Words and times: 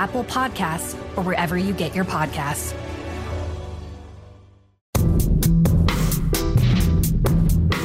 Apple 0.00 0.24
Podcasts, 0.24 0.94
or 1.14 1.22
wherever 1.22 1.58
you 1.58 1.74
get 1.74 1.94
your 1.94 2.06
podcasts. 2.06 2.72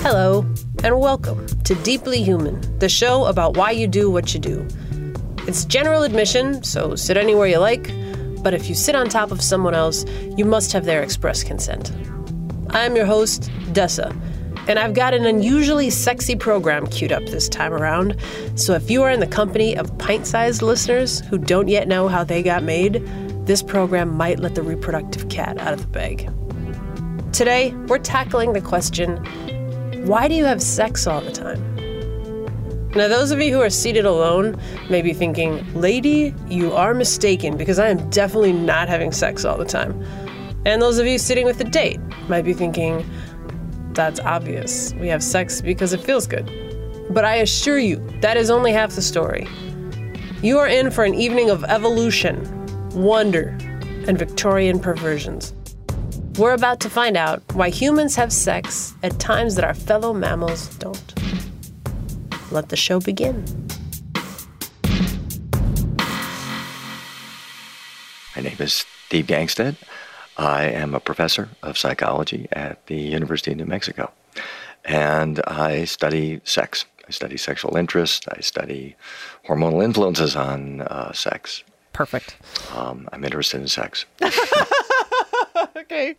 Hello, 0.02 0.46
and 0.82 0.98
welcome 1.02 1.46
to 1.66 1.76
Deeply 1.84 2.24
Human, 2.24 2.80
the 2.80 2.88
show 2.88 3.26
about 3.26 3.58
why 3.58 3.72
you 3.72 3.86
do 3.86 4.10
what 4.10 4.34
you 4.34 4.40
do. 4.40 4.66
It's 5.40 5.66
general 5.66 6.04
admission, 6.04 6.64
so 6.64 6.96
sit 6.96 7.18
anywhere 7.18 7.48
you 7.48 7.58
like, 7.58 7.92
but 8.42 8.54
if 8.54 8.70
you 8.70 8.76
sit 8.76 8.96
on 8.96 9.10
top 9.10 9.32
of 9.32 9.42
someone 9.42 9.76
else, 9.76 10.06
you 10.38 10.46
must 10.46 10.72
have 10.72 10.86
their 10.86 11.04
express 11.04 11.44
consent. 11.44 11.92
I'm 12.70 12.96
your 12.96 13.06
host, 13.06 13.52
Dessa, 13.74 14.16
and 14.68 14.80
I've 14.80 14.94
got 14.94 15.14
an 15.14 15.26
unusually 15.26 15.90
sexy 15.90 16.36
program 16.36 16.88
queued 16.88 17.12
up 17.12 17.24
this 17.26 17.48
time 17.48 17.74
around. 17.74 18.16
So 18.56 18.74
if 18.74 18.90
you 18.90 19.04
are 19.04 19.12
in 19.12 19.20
the 19.20 19.28
company 19.28 19.78
of 19.78 19.96
pint 19.98 20.26
sized 20.26 20.62
listeners 20.62 21.22
who 21.22 21.38
don't 21.38 21.68
yet 21.68 21.88
know 21.88 22.08
how 22.08 22.24
they 22.24 22.42
got 22.42 22.64
made, 22.64 23.06
this 23.46 23.62
program 23.62 24.16
might 24.16 24.40
let 24.40 24.56
the 24.56 24.64
reproductive 24.64 25.30
cat 25.30 25.60
out 25.60 25.74
of 25.74 25.82
the 25.82 25.88
bag. 25.88 26.32
Today, 27.32 27.74
we're 27.88 28.00
tackling 28.00 28.54
the 28.54 28.62
question 28.62 29.18
why 30.06 30.28
do 30.28 30.36
you 30.36 30.46
have 30.46 30.62
sex 30.62 31.08
all 31.08 31.22
the 31.22 31.32
time? 31.32 31.60
Now, 32.96 33.08
those 33.08 33.32
of 33.32 33.42
you 33.42 33.52
who 33.52 33.62
are 33.62 33.70
seated 33.70 34.06
alone 34.06 34.58
may 34.90 35.02
be 35.02 35.14
thinking, 35.14 35.66
Lady, 35.74 36.34
you 36.48 36.72
are 36.74 36.94
mistaken 36.94 37.58
because 37.58 37.78
I 37.78 37.90
am 37.90 38.10
definitely 38.10 38.54
not 38.54 38.88
having 38.88 39.12
sex 39.12 39.44
all 39.44 39.58
the 39.58 39.66
time. 39.66 40.02
And 40.66 40.82
those 40.82 40.98
of 40.98 41.06
you 41.06 41.18
sitting 41.18 41.46
with 41.46 41.60
a 41.60 41.66
date 41.66 42.00
might 42.30 42.44
be 42.44 42.54
thinking, 42.54 43.06
That's 43.96 44.20
obvious. 44.20 44.94
We 44.96 45.08
have 45.08 45.24
sex 45.24 45.62
because 45.62 45.94
it 45.94 46.02
feels 46.02 46.28
good. 46.28 46.52
But 47.12 47.24
I 47.24 47.36
assure 47.36 47.80
you, 47.80 47.96
that 48.20 48.36
is 48.36 48.50
only 48.50 48.74
half 48.74 48.94
the 48.94 49.02
story. 49.02 49.48
You 50.42 50.60
are 50.60 50.68
in 50.68 50.92
for 50.92 51.06
an 51.06 51.14
evening 51.14 51.50
of 51.50 51.64
evolution, 51.64 52.36
wonder, 52.90 53.58
and 54.06 54.20
Victorian 54.20 54.82
perversions. 54.82 55.54
We're 56.38 56.54
about 56.54 56.82
to 56.82 56.90
find 56.90 57.16
out 57.16 57.42
why 57.54 57.70
humans 57.70 58.18
have 58.18 58.34
sex 58.34 58.94
at 59.02 59.18
times 59.18 59.56
that 59.56 59.64
our 59.64 59.74
fellow 59.74 60.14
mammals 60.14 60.76
don't. 60.76 61.14
Let 62.52 62.68
the 62.68 62.76
show 62.76 63.00
begin. 63.00 63.46
My 68.36 68.42
name 68.42 68.58
is 68.60 68.86
Steve 69.08 69.28
Gangestad. 69.28 69.78
I 70.38 70.66
am 70.66 70.94
a 70.94 71.00
professor 71.00 71.50
of 71.64 71.78
psychology 71.78 72.48
at 72.52 72.86
the 72.88 72.98
University 72.98 73.52
of 73.52 73.58
New 73.58 73.66
Mexico. 73.66 74.12
And 74.84 75.42
I 75.48 75.86
study 75.86 76.42
sex. 76.44 76.86
I 77.08 77.12
study 77.12 77.38
sexual 77.38 77.78
interest. 77.78 78.26
I 78.32 78.42
study 78.42 78.96
hormonal 79.48 79.84
influences 79.84 80.36
on 80.36 80.82
uh, 80.82 81.12
sex. 81.14 81.64
Perfect. 81.94 82.36
Um, 82.74 83.08
I'm 83.14 83.24
interested 83.24 83.62
in 83.62 83.68
sex. 83.68 84.06
okay. 85.78 86.18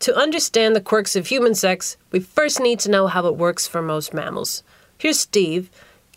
To 0.00 0.16
understand 0.16 0.76
the 0.76 0.80
quirks 0.80 1.16
of 1.16 1.26
human 1.26 1.54
sex, 1.54 1.96
we 2.10 2.20
first 2.20 2.60
need 2.60 2.78
to 2.80 2.90
know 2.90 3.06
how 3.06 3.26
it 3.26 3.36
works 3.36 3.66
for 3.66 3.82
most 3.82 4.14
mammals. 4.14 4.62
Here's 4.98 5.18
Steve 5.18 5.70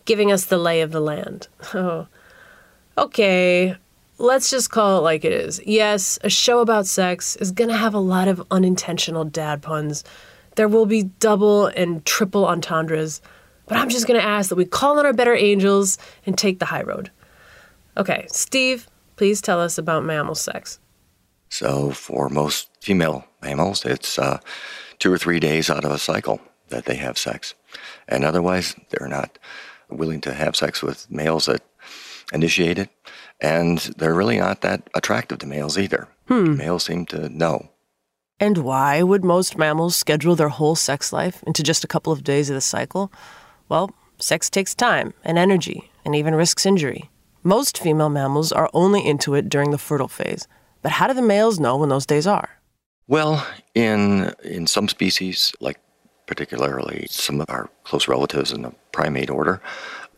giving 0.05 0.31
us 0.31 0.45
the 0.45 0.57
lay 0.57 0.81
of 0.81 0.91
the 0.91 1.01
land. 1.01 1.47
Oh. 1.73 2.07
Okay, 2.97 3.75
let's 4.17 4.49
just 4.49 4.69
call 4.69 4.97
it 4.97 5.01
like 5.01 5.25
it 5.25 5.31
is. 5.31 5.61
Yes, 5.65 6.17
a 6.23 6.29
show 6.29 6.59
about 6.59 6.87
sex 6.87 7.35
is 7.37 7.51
going 7.51 7.69
to 7.69 7.77
have 7.77 7.93
a 7.93 7.99
lot 7.99 8.27
of 8.27 8.45
unintentional 8.51 9.25
dad 9.25 9.61
puns. 9.61 10.03
There 10.55 10.67
will 10.67 10.85
be 10.85 11.03
double 11.03 11.67
and 11.67 12.05
triple 12.05 12.45
entendres, 12.45 13.21
but 13.67 13.77
I'm 13.77 13.89
just 13.89 14.07
going 14.07 14.19
to 14.19 14.25
ask 14.25 14.49
that 14.49 14.55
we 14.55 14.65
call 14.65 14.99
on 14.99 15.05
our 15.05 15.13
better 15.13 15.35
angels 15.35 15.97
and 16.25 16.37
take 16.37 16.59
the 16.59 16.65
high 16.65 16.83
road. 16.83 17.11
Okay, 17.97 18.25
Steve, 18.29 18.87
please 19.15 19.41
tell 19.41 19.59
us 19.59 19.77
about 19.77 20.05
mammal 20.05 20.35
sex. 20.35 20.79
So, 21.49 21.91
for 21.91 22.29
most 22.29 22.69
female 22.81 23.25
mammals, 23.41 23.85
it's 23.85 24.19
uh, 24.19 24.39
two 24.99 25.11
or 25.11 25.17
three 25.17 25.39
days 25.39 25.69
out 25.69 25.85
of 25.85 25.91
a 25.91 25.97
cycle 25.97 26.41
that 26.69 26.85
they 26.85 26.95
have 26.95 27.17
sex. 27.17 27.53
And 28.07 28.25
otherwise, 28.25 28.75
they're 28.89 29.07
not 29.07 29.37
willing 29.89 30.21
to 30.21 30.33
have 30.33 30.55
sex 30.55 30.81
with 30.81 31.09
males 31.11 31.45
that 31.45 31.61
initiate 32.33 32.79
it. 32.79 32.89
And 33.41 33.79
they're 33.97 34.13
really 34.13 34.39
not 34.39 34.61
that 34.61 34.89
attractive 34.95 35.39
to 35.39 35.47
males 35.47 35.77
either. 35.77 36.07
Hmm. 36.27 36.57
Males 36.57 36.85
seem 36.85 37.05
to 37.07 37.29
know. 37.29 37.69
And 38.39 38.59
why 38.59 39.01
would 39.01 39.23
most 39.23 39.57
mammals 39.57 39.95
schedule 39.95 40.35
their 40.35 40.49
whole 40.49 40.75
sex 40.75 41.13
life 41.13 41.41
into 41.43 41.63
just 41.63 41.83
a 41.83 41.87
couple 41.87 42.11
of 42.11 42.23
days 42.23 42.49
of 42.49 42.55
the 42.55 42.61
cycle? 42.61 43.11
Well, 43.69 43.91
sex 44.19 44.49
takes 44.49 44.75
time 44.75 45.13
and 45.23 45.37
energy 45.37 45.89
and 46.03 46.15
even 46.15 46.35
risks 46.35 46.65
injury. 46.65 47.09
Most 47.43 47.77
female 47.77 48.09
mammals 48.09 48.51
are 48.51 48.69
only 48.73 49.05
into 49.05 49.35
it 49.35 49.49
during 49.49 49.71
the 49.71 49.77
fertile 49.77 50.07
phase. 50.07 50.47
But 50.81 50.93
how 50.93 51.07
do 51.07 51.13
the 51.13 51.21
males 51.21 51.59
know 51.59 51.77
when 51.77 51.89
those 51.89 52.05
days 52.05 52.27
are? 52.27 52.49
Well, 53.07 53.45
in 53.73 54.33
in 54.43 54.67
some 54.67 54.87
species, 54.87 55.53
like 55.59 55.79
particularly 56.25 57.05
some 57.09 57.39
of 57.39 57.49
our 57.49 57.69
close 57.83 58.07
relatives 58.07 58.51
in 58.51 58.63
the 58.63 58.71
primate 58.91 59.29
order, 59.29 59.61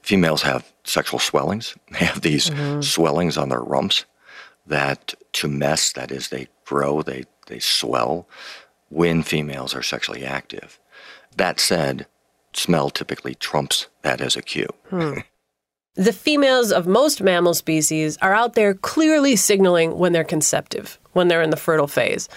females 0.07 0.41
have 0.41 0.71
sexual 0.85 1.19
swellings. 1.19 1.75
They 1.91 2.05
have 2.05 2.21
these 2.21 2.49
mm-hmm. 2.49 2.81
swellings 2.81 3.37
on 3.37 3.49
their 3.49 3.61
rumps 3.61 4.05
that 4.65 5.13
to 5.33 5.47
mess, 5.47 5.91
that 5.93 6.11
is, 6.11 6.29
they 6.29 6.47
grow, 6.65 7.01
they, 7.01 7.25
they 7.47 7.59
swell 7.59 8.27
when 8.89 9.21
females 9.23 9.75
are 9.75 9.83
sexually 9.83 10.23
active. 10.25 10.79
That 11.35 11.59
said, 11.59 12.07
smell 12.53 12.89
typically 12.89 13.35
trumps 13.35 13.87
that 14.01 14.21
as 14.21 14.35
a 14.35 14.41
cue. 14.41 14.69
Hmm. 14.89 15.19
the 15.95 16.13
females 16.13 16.71
of 16.71 16.85
most 16.85 17.21
mammal 17.21 17.53
species 17.53 18.17
are 18.21 18.33
out 18.33 18.53
there 18.53 18.73
clearly 18.73 19.35
signaling 19.35 19.97
when 19.97 20.13
they're 20.13 20.35
conceptive, 20.35 20.99
when 21.13 21.27
they're 21.27 21.41
in 21.41 21.49
the 21.49 21.63
fertile 21.65 21.87
phase. 21.87 22.29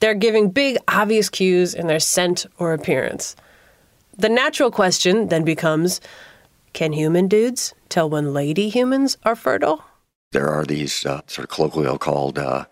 They're 0.00 0.14
giving 0.26 0.50
big, 0.50 0.76
obvious 0.86 1.28
cues 1.28 1.74
in 1.74 1.86
their 1.86 2.00
scent 2.00 2.46
or 2.58 2.72
appearance. 2.72 3.34
The 4.18 4.28
natural 4.28 4.70
question 4.70 5.28
then 5.28 5.44
becomes 5.44 6.00
can 6.78 6.92
human 6.92 7.26
dudes 7.26 7.74
tell 7.88 8.08
when 8.08 8.32
lady 8.32 8.68
humans 8.68 9.18
are 9.24 9.34
fertile? 9.34 9.82
There 10.30 10.48
are 10.48 10.64
these 10.64 11.04
uh, 11.04 11.22
sort 11.26 11.42
of 11.42 11.50
colloquial 11.50 11.98
called 11.98 12.38
uh, 12.38 12.66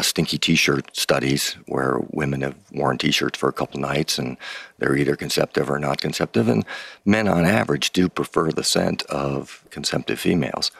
stinky 0.00 0.36
t-shirt 0.36 0.96
studies 0.96 1.56
where 1.68 2.00
women 2.10 2.40
have 2.40 2.56
worn 2.72 2.98
t-shirts 2.98 3.38
for 3.38 3.48
a 3.48 3.52
couple 3.52 3.78
nights 3.78 4.18
and 4.18 4.36
they're 4.78 4.96
either 4.96 5.14
conceptive 5.14 5.70
or 5.70 5.78
not 5.78 6.00
conceptive 6.00 6.48
and 6.48 6.64
men 7.04 7.28
on 7.28 7.44
average 7.44 7.92
do 7.92 8.08
prefer 8.08 8.50
the 8.50 8.64
scent 8.64 9.04
of 9.04 9.64
conceptive 9.70 10.18
females 10.18 10.72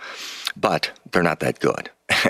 but 0.56 0.90
they're 1.12 1.22
not 1.22 1.38
that 1.38 1.60
good 1.60 1.88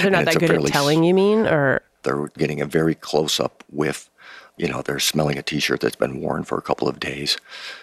they're 0.00 0.08
not 0.08 0.24
that 0.24 0.38
good 0.38 0.52
at 0.52 0.66
telling 0.66 1.02
you 1.02 1.14
mean 1.14 1.48
or 1.48 1.82
they're 2.06 2.28
getting 2.38 2.60
a 2.60 2.66
very 2.66 2.94
close 2.94 3.40
up 3.40 3.64
whiff. 3.70 4.08
You 4.56 4.68
know, 4.68 4.80
they're 4.80 5.00
smelling 5.00 5.36
a 5.36 5.42
t 5.42 5.58
shirt 5.58 5.80
that's 5.80 5.96
been 5.96 6.20
worn 6.20 6.44
for 6.44 6.56
a 6.56 6.62
couple 6.62 6.88
of 6.88 7.00
days. 7.00 7.36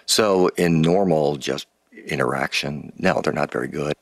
So, 0.05 0.47
in 0.57 0.81
normal 0.81 1.35
just 1.35 1.67
interaction, 2.07 2.91
no, 2.97 3.21
they're 3.21 3.33
not 3.33 3.51
very 3.51 3.67
good. 3.67 3.93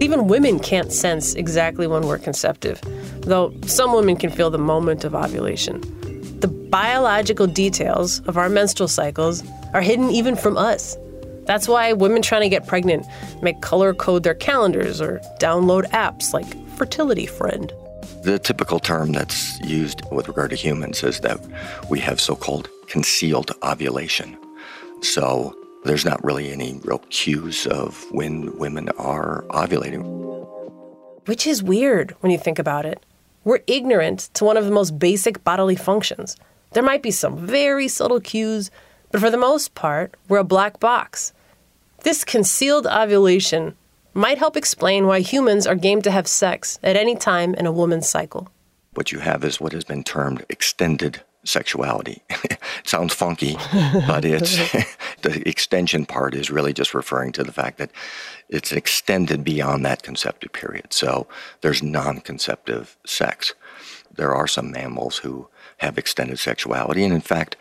Even 0.00 0.26
women 0.26 0.58
can't 0.58 0.92
sense 0.92 1.34
exactly 1.34 1.86
when 1.86 2.06
we're 2.06 2.18
conceptive, 2.18 2.80
though 3.20 3.54
some 3.66 3.94
women 3.94 4.16
can 4.16 4.30
feel 4.30 4.50
the 4.50 4.58
moment 4.58 5.04
of 5.04 5.14
ovulation. 5.14 5.80
The 6.40 6.48
biological 6.48 7.46
details 7.46 8.20
of 8.26 8.36
our 8.36 8.48
menstrual 8.48 8.88
cycles 8.88 9.42
are 9.72 9.80
hidden 9.80 10.10
even 10.10 10.36
from 10.36 10.58
us. 10.58 10.96
That's 11.46 11.68
why 11.68 11.92
women 11.92 12.22
trying 12.22 12.42
to 12.42 12.48
get 12.48 12.66
pregnant 12.66 13.06
may 13.42 13.54
color 13.54 13.94
code 13.94 14.24
their 14.24 14.34
calendars 14.34 15.00
or 15.00 15.20
download 15.40 15.88
apps 15.90 16.32
like 16.32 16.46
fertility 16.76 17.26
friend. 17.26 17.72
The 18.24 18.38
typical 18.38 18.80
term 18.80 19.12
that's 19.12 19.60
used 19.60 20.00
with 20.10 20.28
regard 20.28 20.48
to 20.48 20.56
humans 20.56 21.02
is 21.02 21.20
that 21.20 21.38
we 21.90 22.00
have 22.00 22.18
so 22.18 22.34
called 22.34 22.70
concealed 22.86 23.52
ovulation. 23.62 24.38
So 25.02 25.54
there's 25.84 26.06
not 26.06 26.24
really 26.24 26.50
any 26.50 26.80
real 26.84 27.00
cues 27.10 27.66
of 27.66 28.02
when 28.12 28.56
women 28.56 28.88
are 28.96 29.44
ovulating. 29.50 30.06
Which 31.26 31.46
is 31.46 31.62
weird 31.62 32.12
when 32.20 32.32
you 32.32 32.38
think 32.38 32.58
about 32.58 32.86
it. 32.86 33.04
We're 33.44 33.60
ignorant 33.66 34.30
to 34.32 34.46
one 34.46 34.56
of 34.56 34.64
the 34.64 34.70
most 34.70 34.98
basic 34.98 35.44
bodily 35.44 35.76
functions. 35.76 36.38
There 36.70 36.82
might 36.82 37.02
be 37.02 37.10
some 37.10 37.36
very 37.46 37.88
subtle 37.88 38.22
cues, 38.22 38.70
but 39.12 39.20
for 39.20 39.28
the 39.28 39.36
most 39.36 39.74
part, 39.74 40.14
we're 40.30 40.38
a 40.38 40.44
black 40.44 40.80
box. 40.80 41.34
This 42.04 42.24
concealed 42.24 42.86
ovulation 42.86 43.76
might 44.14 44.38
help 44.38 44.56
explain 44.56 45.06
why 45.06 45.20
humans 45.20 45.66
are 45.66 45.74
game 45.74 46.00
to 46.02 46.10
have 46.10 46.26
sex 46.26 46.78
at 46.82 46.96
any 46.96 47.16
time 47.16 47.54
in 47.54 47.66
a 47.66 47.72
woman's 47.72 48.08
cycle. 48.08 48.48
What 48.94 49.10
you 49.10 49.18
have 49.18 49.44
is 49.44 49.60
what 49.60 49.72
has 49.72 49.84
been 49.84 50.04
termed 50.04 50.44
extended 50.48 51.20
sexuality. 51.44 52.22
it 52.30 52.58
sounds 52.84 53.12
funky, 53.12 53.56
but 54.06 54.24
it's 54.24 54.56
the 55.22 55.42
extension 55.46 56.06
part 56.06 56.34
is 56.34 56.50
really 56.50 56.72
just 56.72 56.94
referring 56.94 57.32
to 57.32 57.44
the 57.44 57.52
fact 57.52 57.78
that 57.78 57.90
it's 58.48 58.72
extended 58.72 59.44
beyond 59.44 59.84
that 59.84 60.02
conceptive 60.02 60.52
period. 60.52 60.92
So 60.92 61.26
there's 61.60 61.82
non-conceptive 61.82 62.96
sex. 63.04 63.54
There 64.14 64.34
are 64.34 64.46
some 64.46 64.70
mammals 64.70 65.18
who 65.18 65.48
have 65.78 65.98
extended 65.98 66.38
sexuality, 66.38 67.04
and 67.04 67.12
in 67.12 67.20
fact, 67.20 67.56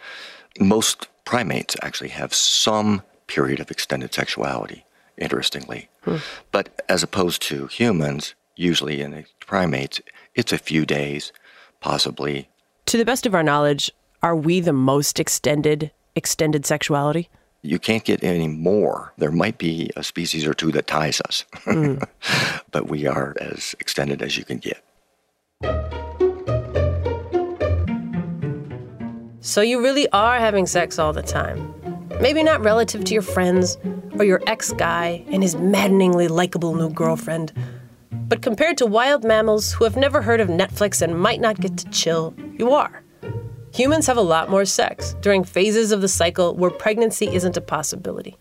most 0.60 1.08
primates 1.26 1.76
actually 1.82 2.10
have 2.10 2.34
some 2.34 3.02
period 3.28 3.60
of 3.60 3.72
extended 3.72 4.14
sexuality 4.14 4.86
interestingly. 5.18 5.90
Hmm. 6.04 6.18
But 6.52 6.82
as 6.90 7.04
opposed 7.04 7.42
to 7.44 7.68
humans, 7.68 8.36
usually 8.56 9.02
in 9.02 9.26
primates, 9.40 10.02
it's 10.36 10.54
a 10.54 10.58
few 10.58 10.86
days, 10.86 11.32
possibly. 11.80 12.50
To 12.88 12.98
the 12.98 13.06
best 13.06 13.26
of 13.26 13.34
our 13.34 13.44
knowledge, 13.44 13.92
are 14.22 14.36
we 14.36 14.60
the 14.60 14.74
most 14.74 15.20
extended 15.20 15.92
extended 16.16 16.66
sexuality? 16.66 17.30
You 17.62 17.80
can't 17.80 18.04
get 18.04 18.24
any 18.24 18.48
more. 18.48 19.14
There 19.18 19.32
might 19.32 19.58
be 19.58 19.90
a 19.96 20.04
species 20.04 20.46
or 20.46 20.54
two 20.54 20.72
that 20.74 20.86
ties 20.86 21.22
us, 21.22 21.46
mm. 21.66 22.04
but 22.72 22.90
we 22.90 23.08
are 23.08 23.36
as 23.40 23.74
extended 23.80 24.22
as 24.22 24.38
you 24.38 24.44
can 24.44 24.58
get. 24.58 24.84
So 29.40 29.62
you 29.62 29.82
really 29.82 30.10
are 30.10 30.40
having 30.40 30.66
sex 30.66 31.00
all 31.00 31.14
the 31.14 31.22
time. 31.22 31.74
Maybe 32.22 32.44
not 32.44 32.62
relative 32.62 33.04
to 33.06 33.14
your 33.14 33.22
friends 33.22 33.78
or 34.18 34.26
your 34.26 34.42
ex 34.48 34.72
guy 34.74 35.24
and 35.28 35.44
his 35.44 35.56
maddeningly 35.56 36.28
likable 36.28 36.76
new 36.76 36.90
girlfriend, 36.90 37.52
but 38.12 38.42
compared 38.42 38.78
to 38.78 38.86
wild 38.86 39.24
mammals 39.24 39.74
who 39.74 39.84
have 39.84 39.98
never 39.98 40.22
heard 40.22 40.40
of 40.40 40.48
Netflix 40.48 41.02
and 41.02 41.20
might 41.20 41.42
not 41.42 41.60
get 41.60 41.78
to 41.78 41.90
chill, 41.90 42.34
you 42.58 42.72
are. 42.72 43.04
Humans 43.74 44.08
have 44.08 44.18
a 44.18 44.22
lot 44.22 44.50
more 44.50 44.66
sex 44.66 45.16
during 45.22 45.44
phases 45.44 45.92
of 45.92 46.02
the 46.02 46.08
cycle 46.08 46.56
where 46.56 46.70
pregnancy 46.70 47.28
isn't 47.34 47.58
a 47.58 47.62
possibility. 47.62 48.38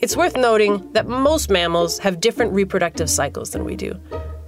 It's 0.00 0.16
worth 0.16 0.36
noting 0.36 0.92
that 0.92 1.08
most 1.08 1.50
mammals 1.50 1.98
have 2.00 2.20
different 2.20 2.52
reproductive 2.52 3.10
cycles 3.10 3.50
than 3.50 3.64
we 3.64 3.74
do. 3.74 3.98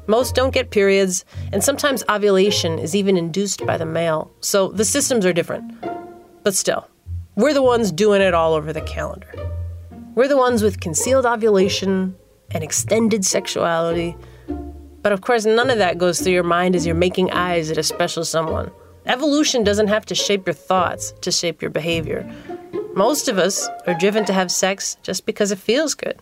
Most 0.06 0.34
don't 0.34 0.54
get 0.54 0.70
periods, 0.70 1.24
and 1.52 1.62
sometimes 1.62 2.04
ovulation 2.08 2.78
is 2.78 2.94
even 2.94 3.16
induced 3.16 3.64
by 3.66 3.76
the 3.76 3.86
male, 3.86 4.30
so 4.40 4.68
the 4.68 4.84
systems 4.84 5.24
are 5.24 5.32
different. 5.32 5.72
But 6.42 6.54
still, 6.54 6.88
we're 7.36 7.54
the 7.54 7.62
ones 7.62 7.90
doing 7.90 8.20
it 8.20 8.34
all 8.34 8.54
over 8.54 8.72
the 8.72 8.80
calendar. 8.82 9.32
We're 10.20 10.28
the 10.28 10.36
ones 10.36 10.62
with 10.62 10.80
concealed 10.80 11.24
ovulation 11.24 12.14
and 12.50 12.62
extended 12.62 13.24
sexuality. 13.24 14.14
But 15.00 15.12
of 15.12 15.22
course, 15.22 15.46
none 15.46 15.70
of 15.70 15.78
that 15.78 15.96
goes 15.96 16.20
through 16.20 16.34
your 16.34 16.42
mind 16.42 16.76
as 16.76 16.84
you're 16.84 16.94
making 16.94 17.30
eyes 17.30 17.70
at 17.70 17.78
a 17.78 17.82
special 17.82 18.26
someone. 18.26 18.70
Evolution 19.06 19.64
doesn't 19.64 19.88
have 19.88 20.04
to 20.04 20.14
shape 20.14 20.46
your 20.46 20.52
thoughts 20.52 21.14
to 21.22 21.32
shape 21.32 21.62
your 21.62 21.70
behavior. 21.70 22.30
Most 22.94 23.28
of 23.28 23.38
us 23.38 23.66
are 23.86 23.94
driven 23.98 24.26
to 24.26 24.34
have 24.34 24.50
sex 24.50 24.98
just 25.02 25.24
because 25.24 25.52
it 25.52 25.58
feels 25.58 25.94
good. 25.94 26.20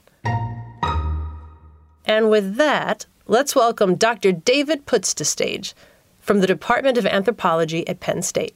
And 2.05 2.31
with 2.31 2.55
that, 2.55 3.07
let's 3.27 3.57
welcome 3.57 3.97
Dr. 3.97 4.31
David 4.31 4.87
Puts 4.87 5.13
to 5.15 5.25
stage 5.25 5.75
from 6.21 6.39
the 6.39 6.47
Department 6.47 6.99
of 6.99 7.07
Anthropology 7.07 7.85
at 7.89 7.99
Penn 7.99 8.23
State. 8.23 8.55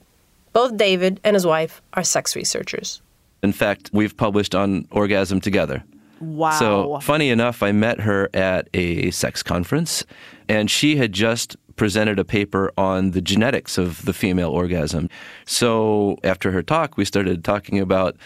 Both 0.53 0.77
David 0.77 1.19
and 1.25 1.35
his 1.35 1.45
wife 1.45 1.83
are 1.95 2.05
sex 2.05 2.37
researchers. 2.37 3.03
In 3.43 3.53
fact, 3.53 3.91
we've 3.93 4.17
published 4.17 4.55
on 4.55 4.87
orgasm 4.91 5.41
together. 5.41 5.83
Wow. 6.21 6.51
So, 6.53 7.01
funny 7.01 7.31
enough, 7.31 7.63
I 7.63 7.73
met 7.73 8.01
her 8.01 8.31
at 8.33 8.69
a 8.75 9.11
sex 9.11 9.43
conference, 9.43 10.05
and 10.49 10.71
she 10.71 10.97
had 10.97 11.13
just 11.13 11.57
presented 11.75 12.21
a 12.21 12.25
paper 12.25 12.71
on 12.79 13.11
the 13.11 13.21
genetics 13.21 13.77
of 13.77 14.05
the 14.05 14.13
female 14.13 14.51
orgasm. 14.51 15.11
So, 15.47 16.19
after 16.23 16.53
her 16.53 16.63
talk, 16.63 16.97
we 16.97 17.05
started 17.05 17.43
talking 17.43 17.81
about 17.81 18.17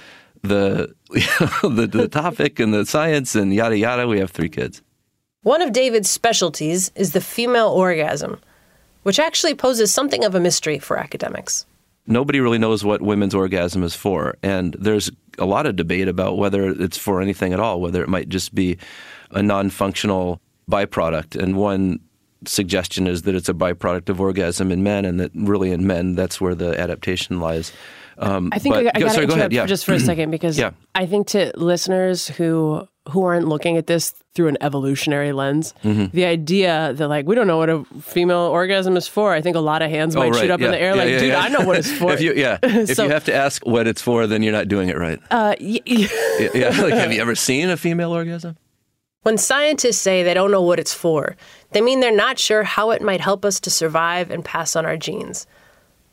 the, 0.43 0.95
the, 1.11 1.89
the 1.91 2.09
topic 2.09 2.61
and 2.61 2.75
the 2.75 2.85
science 2.85 3.35
and 3.35 3.55
yada 3.55 3.79
yada. 3.79 4.07
We 4.07 4.19
have 4.19 4.31
three 4.31 4.51
kids. 4.51 4.83
One 5.43 5.63
of 5.63 5.73
David's 5.73 6.11
specialties 6.11 6.93
is 6.95 7.13
the 7.13 7.21
female 7.23 7.69
orgasm, 7.69 8.41
which 9.05 9.19
actually 9.19 9.55
poses 9.55 9.95
something 9.95 10.23
of 10.25 10.35
a 10.35 10.41
mystery 10.41 10.79
for 10.79 10.99
academics 10.99 11.65
nobody 12.07 12.41
really 12.41 12.59
knows 12.59 12.85
what 12.85 13.03
women's 13.03 13.35
orgasm 13.35 13.83
is 13.83 13.95
for. 13.95 14.37
And 14.43 14.75
there's 14.79 15.11
a 15.39 15.45
lot 15.45 15.67
of 15.67 15.77
debate 15.77 16.09
about 16.09 16.39
whether 16.39 16.71
it's 16.71 16.97
for 16.97 17.21
anything 17.21 17.53
at 17.53 17.61
all, 17.61 17.81
whether 17.81 18.03
it 18.03 18.09
might 18.09 18.29
just 18.29 18.55
be 18.55 18.79
a 19.31 19.43
non 19.43 19.71
functional 19.71 20.41
byproduct. 20.71 21.41
And 21.41 21.57
one 21.57 22.01
suggestion 22.47 23.07
is 23.07 23.23
that 23.23 23.35
it's 23.35 23.49
a 23.49 23.55
byproduct 23.55 24.09
of 24.09 24.21
orgasm 24.21 24.71
in 24.71 24.83
men, 24.83 25.05
and 25.05 25.21
that 25.21 25.31
really 25.35 25.73
in 25.73 25.87
men, 25.87 26.15
that's 26.15 26.41
where 26.41 26.55
the 26.55 26.79
adaptation 26.79 27.41
lies. 27.41 27.73
Um, 28.19 28.51
I 28.53 28.59
think 28.59 28.75
but, 28.75 28.87
I, 28.87 28.93
I 28.95 29.01
got 29.01 29.15
to 29.15 29.23
interrupt 29.23 29.53
yeah. 29.53 29.67
just 29.67 29.85
for 29.85 29.93
a 29.93 30.01
second 30.01 30.31
because 30.31 30.59
yeah. 30.59 30.71
I 30.95 31.07
think 31.07 31.29
to 31.29 31.53
listeners 31.57 32.29
who 32.29 32.89
who 33.11 33.25
aren't 33.25 33.49
looking 33.49 33.77
at 33.77 33.87
this 33.87 34.13
through 34.35 34.49
an 34.49 34.59
evolutionary 34.61 35.33
lens, 35.33 35.75
mm-hmm. 35.83 36.15
the 36.15 36.25
idea 36.25 36.93
that 36.95 37.09
like 37.09 37.27
we 37.27 37.35
don't 37.35 37.47
know 37.47 37.59
what 37.59 37.71
a 37.71 37.85
female 38.01 38.39
orgasm 38.39 38.97
is 38.97 39.09
for. 39.09 39.33
I 39.33 39.41
think 39.41 39.57
a 39.57 39.61
lot 39.61 39.83
of 39.83 39.91
hands 39.91 40.15
might 40.15 40.27
oh, 40.27 40.31
right. 40.31 40.41
shoot 40.41 40.51
up 40.51 40.61
yeah. 40.61 40.67
in 40.67 40.73
the 40.73 40.81
air, 40.81 40.97
like, 40.97 41.09
dude, 41.09 41.33
I 41.33 41.49
know 41.49 41.67
what 41.67 41.79
it's 41.79 41.91
for. 41.99 42.13
if 42.13 42.21
you, 42.21 42.35
yeah, 42.35 42.59
if 42.63 42.99
you 42.99 43.09
have 43.09 43.25
to 43.25 43.35
ask 43.35 43.65
what 43.67 43.87
it's 43.87 44.03
for, 44.03 44.27
then 44.27 44.43
you're 44.43 44.53
not 44.53 44.69
doing 44.69 44.89
it 44.89 44.99
right. 44.99 45.21
Uh, 45.31 45.55
y- 45.61 45.81
yeah, 45.87 46.69
like 46.81 46.95
have 46.95 47.13
you 47.13 47.21
ever 47.21 47.35
seen 47.35 47.71
a 47.71 47.77
female 47.77 48.13
orgasm? 48.13 48.57
When 49.23 49.39
scientists 49.39 49.99
say 49.99 50.23
they 50.23 50.35
don't 50.35 50.53
know 50.53 50.63
what 50.63 50.79
it's 50.79 50.95
for, 50.95 51.37
they 51.73 51.81
mean 51.81 51.99
they're 51.99 52.15
not 52.15 52.39
sure 52.39 52.63
how 52.63 52.93
it 52.93 53.03
might 53.03 53.21
help 53.21 53.45
us 53.45 53.59
to 53.61 53.71
survive 53.71 54.31
and 54.31 54.45
pass 54.45 54.77
on 54.77 54.87
our 54.87 54.97
genes. 54.97 55.49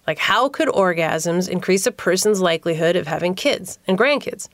Like, 0.08 0.18
how 0.18 0.50
could 0.50 0.68
orgasms 0.68 1.48
increase 1.48 1.86
a 1.86 1.91
person's 1.91 2.41
likelihood 2.41 2.96
of 2.96 3.08
having 3.08 3.36
kids 3.36 3.79
and 3.88 3.98
grandkids? 3.98 4.50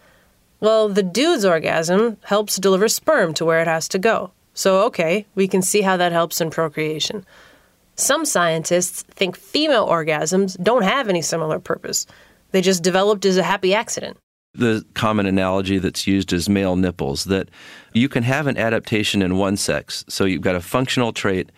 Well, 0.60 0.90
the 0.90 1.04
dude's 1.04 1.46
orgasm 1.46 2.18
helps 2.24 2.58
deliver 2.58 2.88
sperm 2.88 3.34
to 3.36 3.46
where 3.46 3.62
it 3.62 3.68
has 3.68 3.88
to 3.90 4.00
go. 4.00 4.32
So, 4.54 4.82
okay, 4.86 5.26
we 5.36 5.48
can 5.48 5.62
see 5.62 5.82
how 5.82 5.96
that 5.98 6.12
helps 6.12 6.42
in 6.42 6.50
procreation. 6.50 7.26
Some 7.96 8.26
scientists 8.26 9.04
think 9.04 9.38
female 9.38 9.88
orgasms 9.88 10.62
don't 10.62 10.84
have 10.84 11.08
any 11.08 11.22
similar 11.22 11.60
purpose. 11.60 12.06
They 12.52 12.62
just 12.62 12.84
developed 12.84 13.26
as 13.26 13.38
a 13.38 13.44
happy 13.44 13.74
accident. 13.74 14.18
The 14.54 14.84
common 14.96 15.28
analogy 15.28 15.78
that's 15.78 16.08
used 16.08 16.34
is 16.34 16.50
male 16.50 16.76
nipples 16.76 17.26
that 17.26 17.50
you 17.94 18.10
can 18.10 18.24
have 18.24 18.48
an 18.48 18.58
adaptation 18.58 19.22
in 19.22 19.38
one 19.38 19.58
sex. 19.58 20.04
So 20.10 20.26
you've 20.26 20.42
got 20.42 20.56
a 20.56 20.62
functional 20.62 21.14
trait 21.14 21.52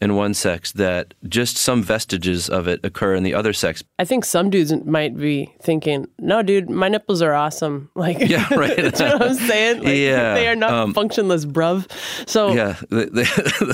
in 0.00 0.14
one 0.14 0.34
sex 0.34 0.72
that 0.72 1.14
just 1.28 1.56
some 1.56 1.82
vestiges 1.82 2.48
of 2.48 2.68
it 2.68 2.80
occur 2.84 3.14
in 3.14 3.22
the 3.22 3.34
other 3.34 3.52
sex. 3.52 3.82
I 3.98 4.04
think 4.04 4.24
some 4.24 4.50
dudes 4.50 4.72
might 4.84 5.16
be 5.16 5.52
thinking, 5.62 6.06
"No, 6.18 6.42
dude, 6.42 6.70
my 6.70 6.88
nipples 6.88 7.22
are 7.22 7.34
awesome." 7.34 7.90
Like, 7.96 8.18
yeah, 8.20 8.46
right. 8.54 8.76
you 8.76 8.84
know 8.84 8.90
what 8.90 9.22
I'm 9.22 9.34
saying? 9.34 9.82
Like, 9.82 9.96
yeah, 9.96 10.34
they 10.34 10.46
are 10.46 10.54
not 10.54 10.70
um, 10.70 10.94
functionless, 10.94 11.44
bruv. 11.44 11.90
So 12.28 12.52
yeah, 12.52 12.76
they, 12.90 13.06
they, 13.06 13.24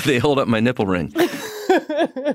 they 0.06 0.18
hold 0.18 0.38
up 0.38 0.48
my 0.48 0.60
nipple 0.60 0.86
ring. 0.86 1.12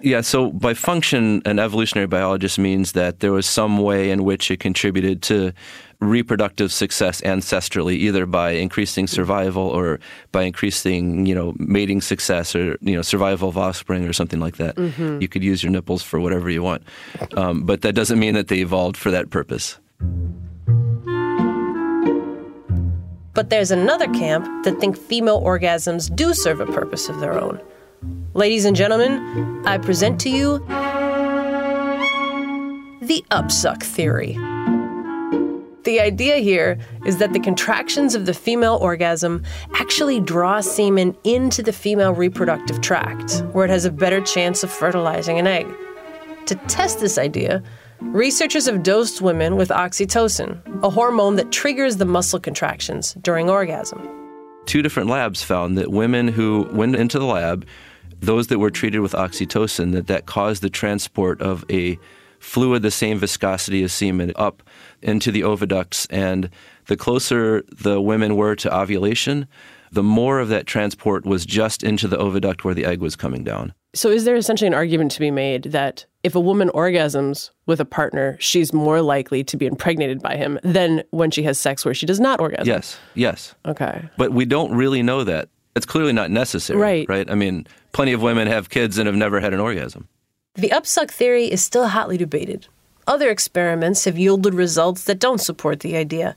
yeah, 0.01 0.21
so 0.21 0.51
by 0.51 0.73
function, 0.73 1.41
an 1.45 1.59
evolutionary 1.59 2.07
biologist 2.07 2.59
means 2.59 2.91
that 2.91 3.21
there 3.21 3.31
was 3.31 3.47
some 3.47 3.79
way 3.79 4.11
in 4.11 4.25
which 4.25 4.51
it 4.51 4.59
contributed 4.59 5.21
to 5.23 5.53
reproductive 5.99 6.71
success 6.71 7.21
ancestrally, 7.21 7.93
either 7.93 8.25
by 8.25 8.51
increasing 8.51 9.07
survival 9.07 9.63
or 9.63 9.99
by 10.31 10.43
increasing, 10.43 11.25
you 11.25 11.33
know, 11.33 11.53
mating 11.57 12.01
success 12.01 12.55
or 12.55 12.77
you 12.81 12.95
know, 12.95 13.01
survival 13.01 13.49
of 13.49 13.57
offspring 13.57 14.07
or 14.07 14.13
something 14.13 14.39
like 14.39 14.57
that. 14.57 14.75
Mm-hmm. 14.75 15.21
You 15.21 15.27
could 15.27 15.43
use 15.43 15.63
your 15.63 15.71
nipples 15.71 16.03
for 16.03 16.19
whatever 16.19 16.49
you 16.49 16.61
want, 16.61 16.83
um, 17.35 17.63
but 17.63 17.81
that 17.81 17.93
doesn't 17.93 18.19
mean 18.19 18.35
that 18.35 18.47
they 18.47 18.59
evolved 18.59 18.97
for 18.97 19.11
that 19.11 19.29
purpose. 19.29 19.79
But 23.33 23.49
there's 23.51 23.71
another 23.71 24.07
camp 24.13 24.63
that 24.63 24.79
think 24.79 24.97
female 24.97 25.41
orgasms 25.41 26.13
do 26.15 26.33
serve 26.33 26.59
a 26.59 26.65
purpose 26.65 27.07
of 27.07 27.19
their 27.19 27.39
own. 27.39 27.61
Ladies 28.33 28.65
and 28.65 28.75
gentlemen, 28.75 29.63
I 29.65 29.77
present 29.77 30.19
to 30.21 30.29
you 30.29 30.59
the 33.01 33.23
upsuck 33.31 33.83
theory. 33.83 34.37
The 35.87 36.01
idea 36.01 36.39
here 36.39 36.77
is 37.05 37.19
that 37.19 37.31
the 37.31 37.39
contractions 37.39 38.13
of 38.13 38.25
the 38.25 38.33
female 38.33 38.77
orgasm 38.81 39.41
actually 39.75 40.19
draw 40.19 40.59
semen 40.59 41.15
into 41.23 41.63
the 41.63 41.71
female 41.71 42.13
reproductive 42.13 42.81
tract, 42.81 43.41
where 43.53 43.63
it 43.63 43.69
has 43.69 43.85
a 43.85 43.89
better 43.89 44.19
chance 44.19 44.63
of 44.63 44.69
fertilizing 44.69 45.39
an 45.39 45.47
egg. 45.47 45.65
To 46.47 46.55
test 46.67 46.99
this 46.99 47.17
idea, 47.17 47.63
researchers 48.01 48.65
have 48.65 48.83
dosed 48.83 49.21
women 49.21 49.55
with 49.55 49.69
oxytocin, 49.69 50.59
a 50.83 50.89
hormone 50.89 51.37
that 51.37 51.53
triggers 51.53 51.95
the 51.95 52.05
muscle 52.05 52.41
contractions 52.41 53.13
during 53.21 53.49
orgasm. 53.49 54.05
Two 54.65 54.81
different 54.81 55.09
labs 55.09 55.41
found 55.41 55.77
that 55.77 55.89
women 55.89 56.27
who 56.27 56.67
went 56.73 56.97
into 56.97 57.17
the 57.17 57.25
lab, 57.25 57.65
those 58.19 58.47
that 58.47 58.59
were 58.59 58.71
treated 58.71 58.99
with 58.99 59.13
oxytocin, 59.13 59.93
that 59.93 60.07
that 60.07 60.25
caused 60.25 60.61
the 60.61 60.69
transport 60.69 61.41
of 61.41 61.63
a 61.71 61.97
fluid 62.39 62.81
the 62.81 62.91
same 62.91 63.17
viscosity 63.17 63.83
as 63.83 63.93
semen 63.93 64.31
up 64.35 64.63
into 65.01 65.31
the 65.31 65.41
oviducts. 65.41 66.07
And 66.09 66.49
the 66.85 66.97
closer 66.97 67.63
the 67.71 68.01
women 68.01 68.35
were 68.35 68.55
to 68.55 68.75
ovulation, 68.75 69.47
the 69.91 70.03
more 70.03 70.39
of 70.39 70.49
that 70.49 70.65
transport 70.65 71.25
was 71.25 71.45
just 71.45 71.83
into 71.83 72.07
the 72.07 72.17
oviduct 72.17 72.63
where 72.63 72.73
the 72.73 72.85
egg 72.85 72.99
was 72.99 73.15
coming 73.15 73.43
down. 73.43 73.73
So, 73.95 74.09
is 74.09 74.25
there 74.25 74.35
essentially 74.35 74.67
an 74.67 74.73
argument 74.73 75.11
to 75.11 75.19
be 75.19 75.31
made 75.31 75.63
that 75.63 76.05
if 76.23 76.35
a 76.35 76.39
woman 76.39 76.69
orgasms 76.69 77.51
with 77.65 77.79
a 77.79 77.85
partner, 77.85 78.37
she's 78.39 78.73
more 78.73 79.01
likely 79.01 79.43
to 79.45 79.57
be 79.57 79.65
impregnated 79.65 80.21
by 80.21 80.35
him 80.35 80.59
than 80.61 81.03
when 81.11 81.31
she 81.31 81.43
has 81.43 81.57
sex 81.57 81.85
where 81.85 81.93
she 81.93 82.05
does 82.05 82.19
not 82.19 82.39
orgasm? 82.39 82.67
Yes, 82.67 82.99
yes. 83.15 83.55
Okay. 83.65 84.07
But 84.17 84.33
we 84.33 84.45
don't 84.45 84.73
really 84.73 85.01
know 85.01 85.23
that. 85.23 85.49
It's 85.75 85.85
clearly 85.85 86.13
not 86.13 86.31
necessary. 86.31 86.79
Right. 86.79 87.09
Right? 87.09 87.29
I 87.29 87.35
mean, 87.35 87.65
plenty 87.91 88.11
of 88.11 88.21
women 88.21 88.47
have 88.47 88.69
kids 88.69 88.97
and 88.97 89.07
have 89.07 89.15
never 89.15 89.39
had 89.39 89.53
an 89.53 89.59
orgasm. 89.59 90.07
The 90.57 90.69
upsuck 90.69 91.11
theory 91.11 91.45
is 91.45 91.63
still 91.63 91.89
hotly 91.89 92.17
debated. 92.17 92.65
Other 93.05 93.29
experiments 93.29 94.05
have 94.05 94.17
yielded 94.17 94.55
results 94.55 95.03
that 95.03 95.19
don't 95.19 95.39
support 95.39 95.81
the 95.81 95.95
idea. 95.95 96.35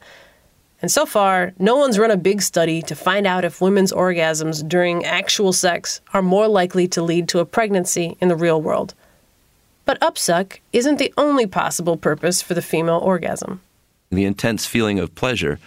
And 0.82 0.90
so 0.90 1.06
far, 1.06 1.54
no 1.58 1.76
one's 1.76 1.98
run 1.98 2.10
a 2.10 2.18
big 2.18 2.42
study 2.42 2.82
to 2.82 2.94
find 2.94 3.26
out 3.26 3.46
if 3.46 3.62
women's 3.62 3.92
orgasms 3.92 4.66
during 4.68 5.06
actual 5.06 5.54
sex 5.54 6.02
are 6.12 6.20
more 6.20 6.48
likely 6.48 6.86
to 6.88 7.02
lead 7.02 7.28
to 7.28 7.38
a 7.38 7.46
pregnancy 7.46 8.18
in 8.20 8.28
the 8.28 8.36
real 8.36 8.60
world. 8.60 8.92
But 9.86 9.98
upsuck 10.00 10.58
isn't 10.74 10.98
the 10.98 11.14
only 11.16 11.46
possible 11.46 11.96
purpose 11.96 12.42
for 12.42 12.52
the 12.52 12.62
female 12.62 12.98
orgasm. 12.98 13.62
The 14.10 14.26
intense 14.26 14.66
feeling 14.66 14.98
of 14.98 15.14
pleasure, 15.14 15.58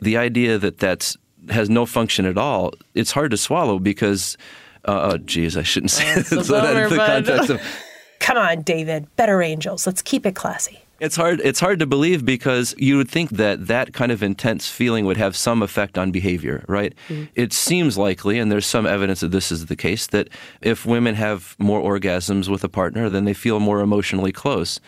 the 0.00 0.16
idea 0.16 0.58
that 0.58 0.78
that 0.78 1.14
has 1.48 1.70
no 1.70 1.86
function 1.86 2.26
at 2.26 2.36
all, 2.36 2.72
it's 2.94 3.12
hard 3.12 3.30
to 3.30 3.36
swallow 3.36 3.78
because, 3.78 4.36
uh, 4.84 5.12
oh, 5.12 5.18
geez, 5.18 5.56
I 5.56 5.62
shouldn't 5.62 5.92
say 5.92 6.10
a 6.12 6.16
that. 6.16 6.26
So 6.26 6.42
that 6.42 6.62
bummer, 6.64 6.84
in 6.84 6.90
the 6.90 6.96
context 6.96 7.50
of 7.50 7.62
Come 8.20 8.36
on, 8.38 8.62
David. 8.62 9.14
Better 9.16 9.42
angels. 9.42 9.86
Let's 9.86 10.02
keep 10.02 10.24
it 10.24 10.36
classy. 10.36 10.82
It's 11.00 11.16
hard. 11.16 11.40
It's 11.42 11.60
hard 11.60 11.78
to 11.78 11.86
believe 11.86 12.26
because 12.26 12.74
you 12.76 12.98
would 12.98 13.08
think 13.08 13.30
that 13.30 13.66
that 13.68 13.94
kind 13.94 14.12
of 14.12 14.22
intense 14.22 14.68
feeling 14.68 15.06
would 15.06 15.16
have 15.16 15.34
some 15.34 15.62
effect 15.62 15.96
on 15.96 16.10
behavior, 16.10 16.62
right? 16.68 16.94
Mm. 17.08 17.28
It 17.34 17.52
seems 17.54 17.96
likely, 17.96 18.38
and 18.38 18.52
there's 18.52 18.66
some 18.66 18.86
evidence 18.86 19.20
that 19.20 19.30
this 19.32 19.50
is 19.50 19.66
the 19.66 19.76
case, 19.76 20.06
that 20.08 20.28
if 20.60 20.84
women 20.84 21.14
have 21.14 21.56
more 21.58 21.80
orgasms 21.80 22.48
with 22.48 22.62
a 22.64 22.68
partner, 22.68 23.08
then 23.08 23.24
they 23.24 23.32
feel 23.32 23.60
more 23.60 23.80
emotionally 23.80 24.30
close, 24.30 24.78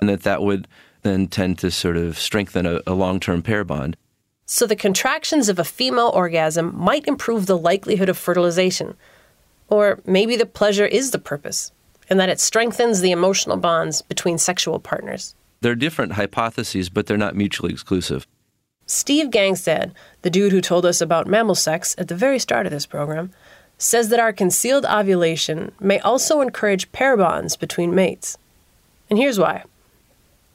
and 0.00 0.08
that 0.08 0.22
that 0.22 0.42
would 0.42 0.66
then 1.02 1.28
tend 1.28 1.58
to 1.58 1.70
sort 1.70 1.98
of 1.98 2.18
strengthen 2.18 2.64
a, 2.64 2.80
a 2.86 2.94
long-term 2.94 3.42
pair 3.42 3.62
bond. 3.62 3.96
So 4.46 4.66
the 4.66 4.74
contractions 4.74 5.50
of 5.50 5.58
a 5.58 5.64
female 5.64 6.10
orgasm 6.14 6.74
might 6.74 7.06
improve 7.06 7.44
the 7.44 7.58
likelihood 7.58 8.08
of 8.08 8.16
fertilization. 8.16 8.96
Or 9.68 10.00
maybe 10.06 10.34
the 10.34 10.46
pleasure 10.46 10.86
is 10.86 11.10
the 11.10 11.18
purpose, 11.18 11.72
and 12.08 12.18
that 12.18 12.28
it 12.28 12.40
strengthens 12.40 13.00
the 13.00 13.12
emotional 13.12 13.56
bonds 13.56 14.02
between 14.02 14.38
sexual 14.38 14.78
partners. 14.78 15.34
They're 15.60 15.74
different 15.74 16.12
hypotheses, 16.12 16.88
but 16.88 17.06
they're 17.06 17.16
not 17.16 17.34
mutually 17.34 17.72
exclusive. 17.72 18.26
Steve 18.86 19.28
Gangestad, 19.30 19.92
the 20.22 20.30
dude 20.30 20.52
who 20.52 20.60
told 20.60 20.86
us 20.86 21.00
about 21.00 21.26
mammal 21.26 21.54
sex 21.54 21.94
at 21.98 22.08
the 22.08 22.14
very 22.14 22.38
start 22.38 22.64
of 22.64 22.72
this 22.72 22.86
program, 22.86 23.30
says 23.76 24.08
that 24.08 24.20
our 24.20 24.32
concealed 24.32 24.86
ovulation 24.86 25.72
may 25.78 26.00
also 26.00 26.40
encourage 26.40 26.90
pair 26.92 27.16
bonds 27.16 27.56
between 27.56 27.94
mates. 27.94 28.38
And 29.10 29.18
here's 29.18 29.38
why. 29.38 29.64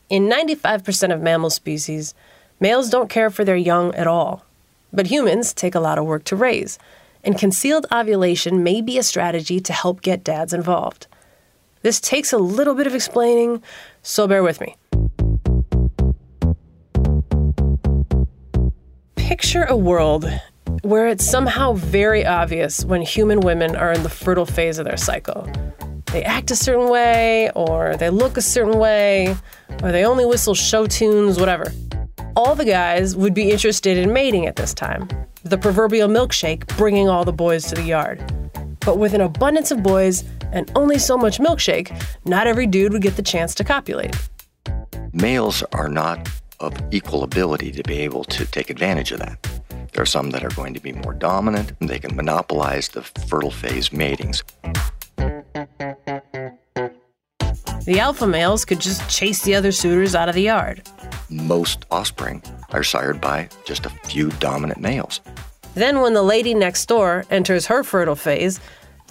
In 0.10 0.30
95% 0.30 1.14
of 1.14 1.22
mammal 1.22 1.50
species, 1.50 2.14
males 2.60 2.90
don't 2.90 3.10
care 3.10 3.30
for 3.30 3.46
their 3.46 3.56
young 3.56 3.94
at 3.96 4.08
all. 4.08 4.44
But 4.92 5.08
humans 5.08 5.54
take 5.54 5.76
a 5.76 5.80
lot 5.80 5.98
of 5.98 6.06
work 6.06 6.24
to 6.26 6.36
raise, 6.36 6.78
and 7.24 7.38
concealed 7.38 7.88
ovulation 7.92 8.64
may 8.64 8.82
be 8.82 8.98
a 8.98 9.04
strategy 9.04 9.60
to 9.62 9.74
help 9.74 10.02
get 10.02 10.24
dads 10.24 10.54
involved. 10.54 11.08
This 11.84 12.00
takes 12.00 12.32
a 12.32 12.38
little 12.38 12.76
bit 12.76 12.88
of 12.88 12.96
explaining, 12.96 13.62
so 14.04 14.26
bear 14.26 14.42
with 14.42 14.62
me. 14.62 14.78
Picture 19.18 19.64
a 19.64 19.76
world 19.76 20.26
where 20.84 21.10
it's 21.10 21.30
somehow 21.30 21.74
very 21.74 22.26
obvious 22.26 22.86
when 22.86 23.02
human 23.02 23.42
women 23.42 23.76
are 23.76 23.92
in 23.92 24.04
the 24.04 24.10
fertile 24.10 24.46
phase 24.46 24.80
of 24.80 24.86
their 24.86 24.96
cycle. 24.96 25.46
They 26.06 26.24
act 26.24 26.52
a 26.52 26.56
certain 26.56 26.90
way, 26.90 27.52
or 27.54 27.98
they 27.98 28.10
look 28.10 28.38
a 28.38 28.42
certain 28.42 28.80
way, 28.80 29.36
or 29.82 29.92
they 29.92 30.06
only 30.06 30.26
whistle 30.26 30.56
show 30.56 30.88
tunes, 30.88 31.38
whatever. 31.38 31.74
All 32.38 32.56
the 32.56 32.64
guys 32.64 33.14
would 33.18 33.34
be 33.34 33.52
interested 33.52 33.98
in 33.98 34.14
mating 34.14 34.46
at 34.46 34.56
this 34.56 34.74
time, 34.74 35.10
the 35.44 35.58
proverbial 35.58 36.08
milkshake 36.08 36.66
bringing 36.78 37.10
all 37.10 37.26
the 37.26 37.34
boys 37.34 37.66
to 37.66 37.76
the 37.76 37.84
yard. 37.84 38.24
But 38.86 38.98
with 38.98 39.14
an 39.14 39.22
abundance 39.22 39.72
of 39.72 39.84
boys 39.84 40.24
and 40.54 40.72
only 40.76 40.98
so 40.98 41.18
much 41.18 41.40
milkshake, 41.40 41.92
not 42.24 42.48
every 42.48 42.66
dude 42.66 42.94
would 42.94 43.02
get 43.02 43.18
the 43.18 43.22
chance 43.22 43.54
to 43.56 43.64
copulate. 43.66 44.16
Males 45.12 45.64
are 45.74 45.90
not 45.90 46.30
of 46.62 46.74
equal 46.92 47.24
ability 47.24 47.72
to 47.72 47.84
be 47.84 47.98
able 48.00 48.24
to 48.24 48.46
take 48.46 48.70
advantage 48.70 49.12
of 49.12 49.20
that. 49.20 49.38
There 49.92 50.02
are 50.02 50.08
some 50.08 50.30
that 50.32 50.44
are 50.44 50.56
going 50.56 50.74
to 50.74 50.80
be 50.80 50.94
more 50.94 51.14
dominant, 51.14 51.74
and 51.80 51.90
they 51.90 52.00
can 52.00 52.16
monopolize 52.16 52.88
the 52.90 53.02
fertile 53.02 53.52
phase 53.52 53.92
matings. 53.92 54.44
The 57.86 58.00
alpha 58.00 58.26
males 58.26 58.64
could 58.64 58.80
just 58.80 59.08
chase 59.10 59.44
the 59.44 59.56
other 59.56 59.72
suitors 59.74 60.16
out 60.16 60.30
of 60.30 60.36
the 60.36 60.44
yard. 60.44 60.88
Most 61.30 61.86
offspring 61.92 62.42
are 62.70 62.84
sired 62.84 63.20
by 63.20 63.50
just 63.66 63.86
a 63.86 63.90
few 63.90 64.30
dominant 64.40 64.80
males. 64.80 65.20
Then, 65.76 66.02
when 66.02 66.14
the 66.14 66.24
lady 66.24 66.54
next 66.54 66.86
door 66.86 67.26
enters 67.30 67.66
her 67.66 67.84
fertile 67.84 68.16
phase, 68.16 68.60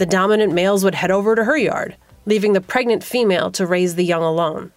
the 0.02 0.06
dominant 0.06 0.52
males 0.52 0.82
would 0.82 0.96
head 0.96 1.12
over 1.12 1.36
to 1.36 1.44
her 1.44 1.56
yard, 1.56 1.96
leaving 2.26 2.54
the 2.54 2.60
pregnant 2.60 3.04
female 3.04 3.52
to 3.52 3.64
raise 3.64 3.94
the 3.94 4.04
young 4.04 4.24
alone. 4.24 4.72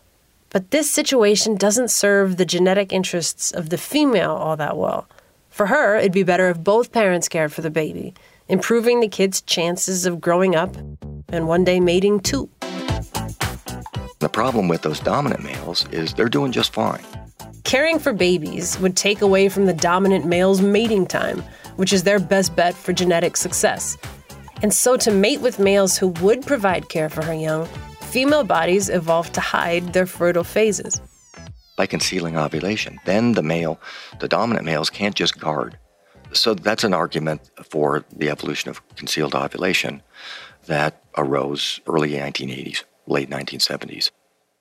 But 0.51 0.69
this 0.69 0.91
situation 0.91 1.55
doesn't 1.55 1.89
serve 1.89 2.37
the 2.37 2.45
genetic 2.45 2.93
interests 2.93 3.51
of 3.51 3.71
the 3.71 3.77
female 3.79 4.33
all 4.33 4.55
that 4.57 4.77
well. 4.77 5.09
For 5.49 5.65
her, 5.65 5.97
it'd 5.97 6.11
be 6.11 6.21
better 6.21 6.47
if 6.49 6.63
both 6.63 6.91
parents 6.91 7.27
cared 7.27 7.51
for 7.51 7.63
the 7.63 7.71
baby, 7.71 8.13
improving 8.49 8.99
the 8.99 9.07
kid's 9.07 9.41
chances 9.41 10.05
of 10.05 10.21
growing 10.21 10.55
up 10.55 10.77
and 11.29 11.47
one 11.47 11.63
day 11.63 11.79
mating 11.79 12.19
too. 12.19 12.47
The 14.19 14.29
problem 14.31 14.67
with 14.67 14.83
those 14.83 14.99
dominant 14.99 15.43
males 15.43 15.87
is 15.91 16.13
they're 16.13 16.29
doing 16.29 16.51
just 16.51 16.71
fine. 16.71 17.03
Caring 17.63 17.97
for 17.97 18.13
babies 18.13 18.79
would 18.79 18.95
take 18.95 19.23
away 19.23 19.49
from 19.49 19.65
the 19.65 19.73
dominant 19.73 20.27
male's 20.27 20.61
mating 20.61 21.07
time, 21.07 21.43
which 21.77 21.93
is 21.93 22.03
their 22.03 22.19
best 22.19 22.55
bet 22.55 22.75
for 22.75 22.93
genetic 22.93 23.35
success. 23.35 23.97
And 24.65 24.73
so, 24.73 24.97
to 24.97 25.11
mate 25.11 25.41
with 25.41 25.59
males 25.59 25.95
who 25.95 26.07
would 26.23 26.43
provide 26.43 26.89
care 26.89 27.07
for 27.07 27.23
her 27.23 27.35
young, 27.35 27.67
female 28.01 28.43
bodies 28.43 28.89
evolved 28.89 29.35
to 29.35 29.39
hide 29.39 29.93
their 29.93 30.07
fertile 30.07 30.43
phases. 30.43 30.99
by 31.77 31.85
concealing 31.85 32.35
ovulation. 32.35 32.99
Then 33.05 33.33
the 33.33 33.43
male, 33.43 33.79
the 34.19 34.27
dominant 34.27 34.65
males 34.65 34.89
can't 34.89 35.13
just 35.13 35.39
guard. 35.39 35.77
So 36.33 36.55
that's 36.55 36.83
an 36.83 36.95
argument 36.95 37.51
for 37.69 38.03
the 38.11 38.31
evolution 38.31 38.71
of 38.71 38.81
concealed 38.95 39.35
ovulation 39.35 40.01
that 40.65 41.03
arose 41.15 41.79
early 41.85 42.13
1980s, 42.13 42.85
late 43.05 43.29
1970s. 43.29 44.09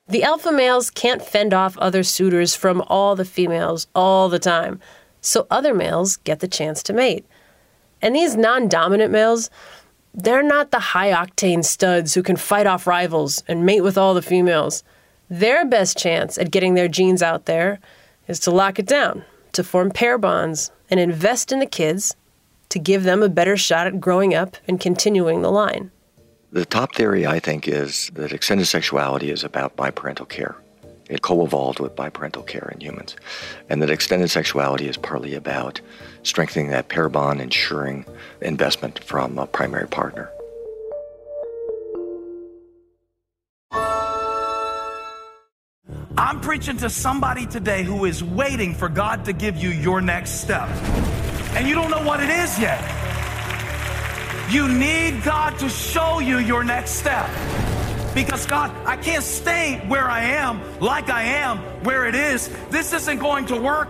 The 0.07 0.21
alpha 0.21 0.51
males 0.51 0.91
can't 0.91 1.23
fend 1.23 1.51
off 1.51 1.79
other 1.79 2.03
suitors 2.03 2.55
from 2.55 2.83
all 2.89 3.15
the 3.15 3.25
females 3.25 3.87
all 3.95 4.29
the 4.29 4.37
time, 4.37 4.79
so 5.21 5.47
other 5.49 5.73
males 5.73 6.17
get 6.17 6.41
the 6.41 6.47
chance 6.47 6.83
to 6.83 6.93
mate. 6.93 7.25
And 8.03 8.15
these 8.15 8.35
non 8.35 8.67
dominant 8.67 9.11
males, 9.11 9.49
they're 10.15 10.43
not 10.43 10.71
the 10.71 10.79
high 10.79 11.11
octane 11.11 11.63
studs 11.63 12.13
who 12.13 12.23
can 12.23 12.37
fight 12.37 12.65
off 12.65 12.87
rivals 12.87 13.43
and 13.47 13.65
mate 13.65 13.81
with 13.81 13.97
all 13.97 14.13
the 14.13 14.21
females. 14.21 14.83
Their 15.29 15.65
best 15.65 15.97
chance 15.97 16.37
at 16.37 16.51
getting 16.51 16.73
their 16.73 16.87
genes 16.87 17.21
out 17.21 17.45
there 17.45 17.79
is 18.27 18.39
to 18.41 18.51
lock 18.51 18.79
it 18.79 18.85
down, 18.85 19.25
to 19.51 19.63
form 19.63 19.91
pair 19.91 20.17
bonds, 20.17 20.71
and 20.89 20.99
invest 20.99 21.51
in 21.51 21.59
the 21.59 21.65
kids 21.65 22.15
to 22.69 22.79
give 22.79 23.03
them 23.03 23.21
a 23.21 23.29
better 23.29 23.57
shot 23.57 23.87
at 23.87 23.99
growing 23.99 24.33
up 24.33 24.55
and 24.67 24.79
continuing 24.79 25.41
the 25.41 25.51
line. 25.51 25.91
The 26.51 26.65
top 26.65 26.95
theory, 26.95 27.27
I 27.27 27.39
think, 27.39 27.67
is 27.67 28.09
that 28.13 28.31
extended 28.31 28.67
sexuality 28.67 29.31
is 29.31 29.43
about 29.43 29.75
biparental 29.75 30.29
care. 30.29 30.55
It 31.09 31.21
co 31.21 31.43
evolved 31.43 31.79
with 31.79 31.95
biparental 31.95 32.47
care 32.47 32.71
in 32.73 32.79
humans. 32.79 33.15
And 33.69 33.81
that 33.81 33.89
extended 33.89 34.31
sexuality 34.31 34.87
is 34.87 34.97
partly 34.97 35.35
about 35.35 35.81
strengthening 36.25 36.69
that 36.69 36.89
pair 36.89 37.07
bond, 37.07 37.39
ensuring 37.39 38.05
investment 38.41 39.03
from 39.03 39.37
a 39.37 39.47
primary 39.47 39.87
partner. 39.87 40.29
I'm 46.17 46.39
preaching 46.41 46.77
to 46.77 46.89
somebody 46.89 47.45
today 47.45 47.83
who 47.83 48.05
is 48.05 48.23
waiting 48.23 48.73
for 48.73 48.89
God 48.89 49.25
to 49.25 49.33
give 49.33 49.57
you 49.57 49.69
your 49.69 50.01
next 50.01 50.41
step. 50.41 50.67
And 51.55 51.67
you 51.67 51.75
don't 51.75 51.91
know 51.91 52.03
what 52.03 52.21
it 52.21 52.29
is 52.29 52.59
yet. 52.59 52.81
You 54.49 54.67
need 54.67 55.23
God 55.23 55.59
to 55.59 55.69
show 55.69 56.19
you 56.19 56.39
your 56.39 56.63
next 56.63 56.91
step. 56.91 57.29
Because 58.13 58.45
God, 58.45 58.71
I 58.85 58.95
can't 58.95 59.23
stay 59.23 59.83
where 59.87 60.09
I 60.09 60.21
am, 60.21 60.61
like 60.79 61.09
I 61.09 61.23
am, 61.23 61.57
where 61.83 62.05
it 62.05 62.15
is. 62.15 62.49
This 62.69 62.93
isn't 62.93 63.19
going 63.19 63.47
to 63.47 63.57
work. 63.57 63.89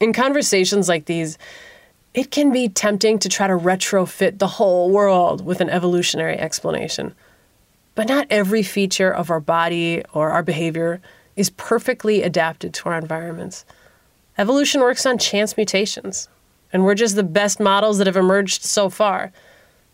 In 0.00 0.12
conversations 0.12 0.88
like 0.88 1.04
these, 1.04 1.38
it 2.14 2.32
can 2.32 2.50
be 2.50 2.68
tempting 2.68 3.20
to 3.20 3.28
try 3.28 3.46
to 3.46 3.54
retrofit 3.54 4.38
the 4.38 4.48
whole 4.48 4.90
world 4.90 5.44
with 5.44 5.60
an 5.60 5.70
evolutionary 5.70 6.36
explanation. 6.36 7.14
But 7.94 8.08
not 8.08 8.26
every 8.28 8.64
feature 8.64 9.12
of 9.12 9.30
our 9.30 9.38
body 9.38 10.02
or 10.12 10.30
our 10.30 10.42
behavior 10.42 11.00
is 11.36 11.50
perfectly 11.50 12.22
adapted 12.22 12.74
to 12.74 12.88
our 12.88 12.98
environments. 12.98 13.64
Evolution 14.36 14.80
works 14.80 15.06
on 15.06 15.16
chance 15.16 15.56
mutations, 15.56 16.28
and 16.72 16.84
we're 16.84 16.96
just 16.96 17.14
the 17.14 17.22
best 17.22 17.60
models 17.60 17.98
that 17.98 18.08
have 18.08 18.16
emerged 18.16 18.64
so 18.64 18.90
far. 18.90 19.32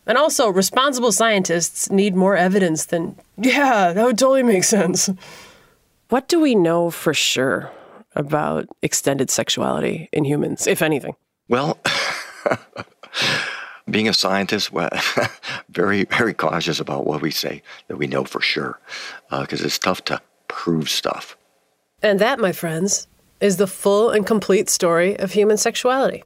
And 0.07 0.17
also, 0.17 0.49
responsible 0.49 1.13
scientists 1.13 1.91
need 1.91 2.15
more 2.15 2.37
evidence 2.37 2.87
than, 2.87 3.17
yeah, 3.37 3.93
that 3.93 4.05
would 4.05 4.19
totally 4.19 4.43
make 4.43 4.65
sense. 4.65 5.11
What 6.09 6.27
do 6.27 6.41
we 6.41 6.55
know 6.55 6.91
for 6.91 7.13
sure 7.13 7.71
about 8.15 8.67
extended 8.83 9.31
sexuality 9.31 10.09
in 10.13 10.25
humans, 10.25 10.67
if 10.67 10.83
anything? 10.83 11.15
Well, 11.49 11.79
being 13.91 14.09
a 14.09 14.15
scientist, 14.15 14.73
well, 14.73 14.91
very, 15.71 16.05
very 16.05 16.35
cautious 16.35 16.81
about 16.81 17.07
what 17.07 17.23
we 17.23 17.31
say 17.31 17.63
that 17.89 17.97
we 17.97 18.07
know 18.07 18.25
for 18.25 18.41
sure, 18.41 18.79
because 19.31 19.63
uh, 19.63 19.67
it's 19.67 19.79
tough 19.79 20.05
to 20.07 20.21
prove 20.49 20.89
stuff. 20.89 21.37
And 22.03 22.19
that, 22.19 22.39
my 22.39 22.53
friends, 22.53 23.07
is 23.41 23.57
the 23.57 23.67
full 23.67 24.11
and 24.11 24.27
complete 24.27 24.69
story 24.69 25.19
of 25.19 25.33
human 25.33 25.57
sexuality. 25.57 26.23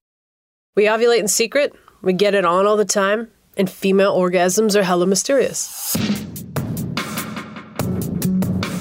We 0.76 0.84
ovulate 0.84 1.20
in 1.20 1.28
secret, 1.28 1.74
we 2.02 2.12
get 2.12 2.34
it 2.34 2.44
on 2.44 2.66
all 2.66 2.76
the 2.76 2.84
time, 2.84 3.28
and 3.56 3.70
female 3.70 4.16
orgasms 4.16 4.74
are 4.74 4.82
hella 4.82 5.06
mysterious. 5.06 5.96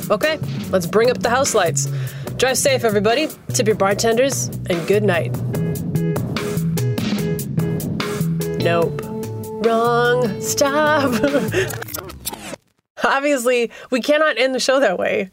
Okay, 0.10 0.38
let's 0.70 0.86
bring 0.86 1.10
up 1.10 1.20
the 1.20 1.30
house 1.30 1.56
lights. 1.56 1.88
Drive 2.44 2.58
safe, 2.58 2.84
everybody. 2.84 3.30
Tip 3.54 3.68
your 3.68 3.78
bartenders, 3.78 4.50
and 4.70 4.86
good 4.86 5.02
night. 5.02 5.32
Nope. 8.62 9.02
Wrong. 9.66 10.42
Stop. 10.42 11.24
Obviously, 13.06 13.72
we 13.92 14.02
cannot 14.02 14.38
end 14.38 14.54
the 14.54 14.60
show 14.60 14.82
that 14.82 15.00
way. 15.00 15.32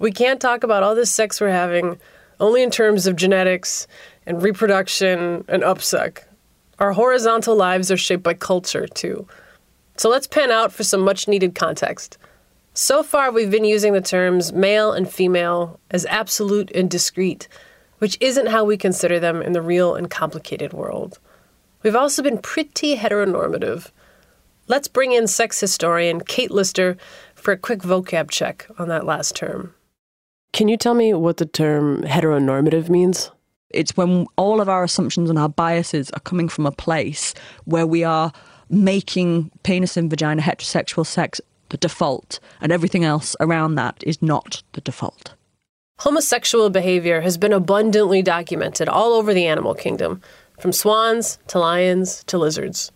We 0.00 0.12
can't 0.12 0.38
talk 0.38 0.62
about 0.62 0.82
all 0.82 0.94
this 0.94 1.10
sex 1.10 1.40
we're 1.40 1.48
having 1.48 1.98
only 2.40 2.62
in 2.62 2.70
terms 2.70 3.06
of 3.06 3.16
genetics 3.16 3.86
and 4.26 4.42
reproduction 4.42 5.46
and 5.48 5.62
upsuck. 5.62 6.24
Our 6.78 6.92
horizontal 6.92 7.56
lives 7.56 7.90
are 7.90 7.96
shaped 7.96 8.22
by 8.22 8.34
culture, 8.34 8.86
too. 8.86 9.26
So 9.96 10.10
let's 10.10 10.26
pan 10.26 10.50
out 10.50 10.72
for 10.72 10.84
some 10.84 11.00
much 11.00 11.26
needed 11.26 11.54
context. 11.54 12.18
So 12.80 13.02
far, 13.02 13.30
we've 13.30 13.50
been 13.50 13.66
using 13.66 13.92
the 13.92 14.00
terms 14.00 14.54
male 14.54 14.92
and 14.92 15.06
female 15.06 15.78
as 15.90 16.06
absolute 16.06 16.70
and 16.74 16.90
discrete, 16.90 17.46
which 17.98 18.16
isn't 18.22 18.48
how 18.48 18.64
we 18.64 18.78
consider 18.78 19.20
them 19.20 19.42
in 19.42 19.52
the 19.52 19.60
real 19.60 19.94
and 19.94 20.08
complicated 20.08 20.72
world. 20.72 21.18
We've 21.82 21.94
also 21.94 22.22
been 22.22 22.38
pretty 22.38 22.96
heteronormative. 22.96 23.90
Let's 24.66 24.88
bring 24.88 25.12
in 25.12 25.26
sex 25.26 25.60
historian 25.60 26.22
Kate 26.22 26.50
Lister 26.50 26.96
for 27.34 27.52
a 27.52 27.58
quick 27.58 27.80
vocab 27.80 28.30
check 28.30 28.66
on 28.78 28.88
that 28.88 29.04
last 29.04 29.36
term. 29.36 29.74
Can 30.54 30.68
you 30.68 30.78
tell 30.78 30.94
me 30.94 31.12
what 31.12 31.36
the 31.36 31.44
term 31.44 32.02
heteronormative 32.04 32.88
means? 32.88 33.30
It's 33.68 33.94
when 33.94 34.26
all 34.36 34.58
of 34.58 34.70
our 34.70 34.84
assumptions 34.84 35.28
and 35.28 35.38
our 35.38 35.50
biases 35.50 36.10
are 36.12 36.20
coming 36.20 36.48
from 36.48 36.64
a 36.64 36.72
place 36.72 37.34
where 37.66 37.86
we 37.86 38.04
are 38.04 38.32
making 38.70 39.50
penis 39.64 39.98
and 39.98 40.08
vagina 40.08 40.40
heterosexual 40.40 41.04
sex 41.04 41.42
the 41.70 41.76
default, 41.76 42.38
and 42.60 42.70
everything 42.70 43.04
else 43.04 43.34
around 43.40 43.74
that 43.76 44.02
is 44.06 44.20
not 44.22 44.62
the 44.72 44.80
default. 44.80 45.34
Homosexual 46.00 46.70
behavior 46.70 47.20
has 47.22 47.36
been 47.36 47.52
abundantly 47.52 48.22
documented 48.22 48.88
all 48.88 49.14
over 49.14 49.34
the 49.34 49.46
animal 49.46 49.74
kingdom, 49.74 50.22
from 50.58 50.72
swans 50.72 51.38
to 51.48 51.58
lions 51.58 52.22
to 52.24 52.38
lizards. 52.38 52.92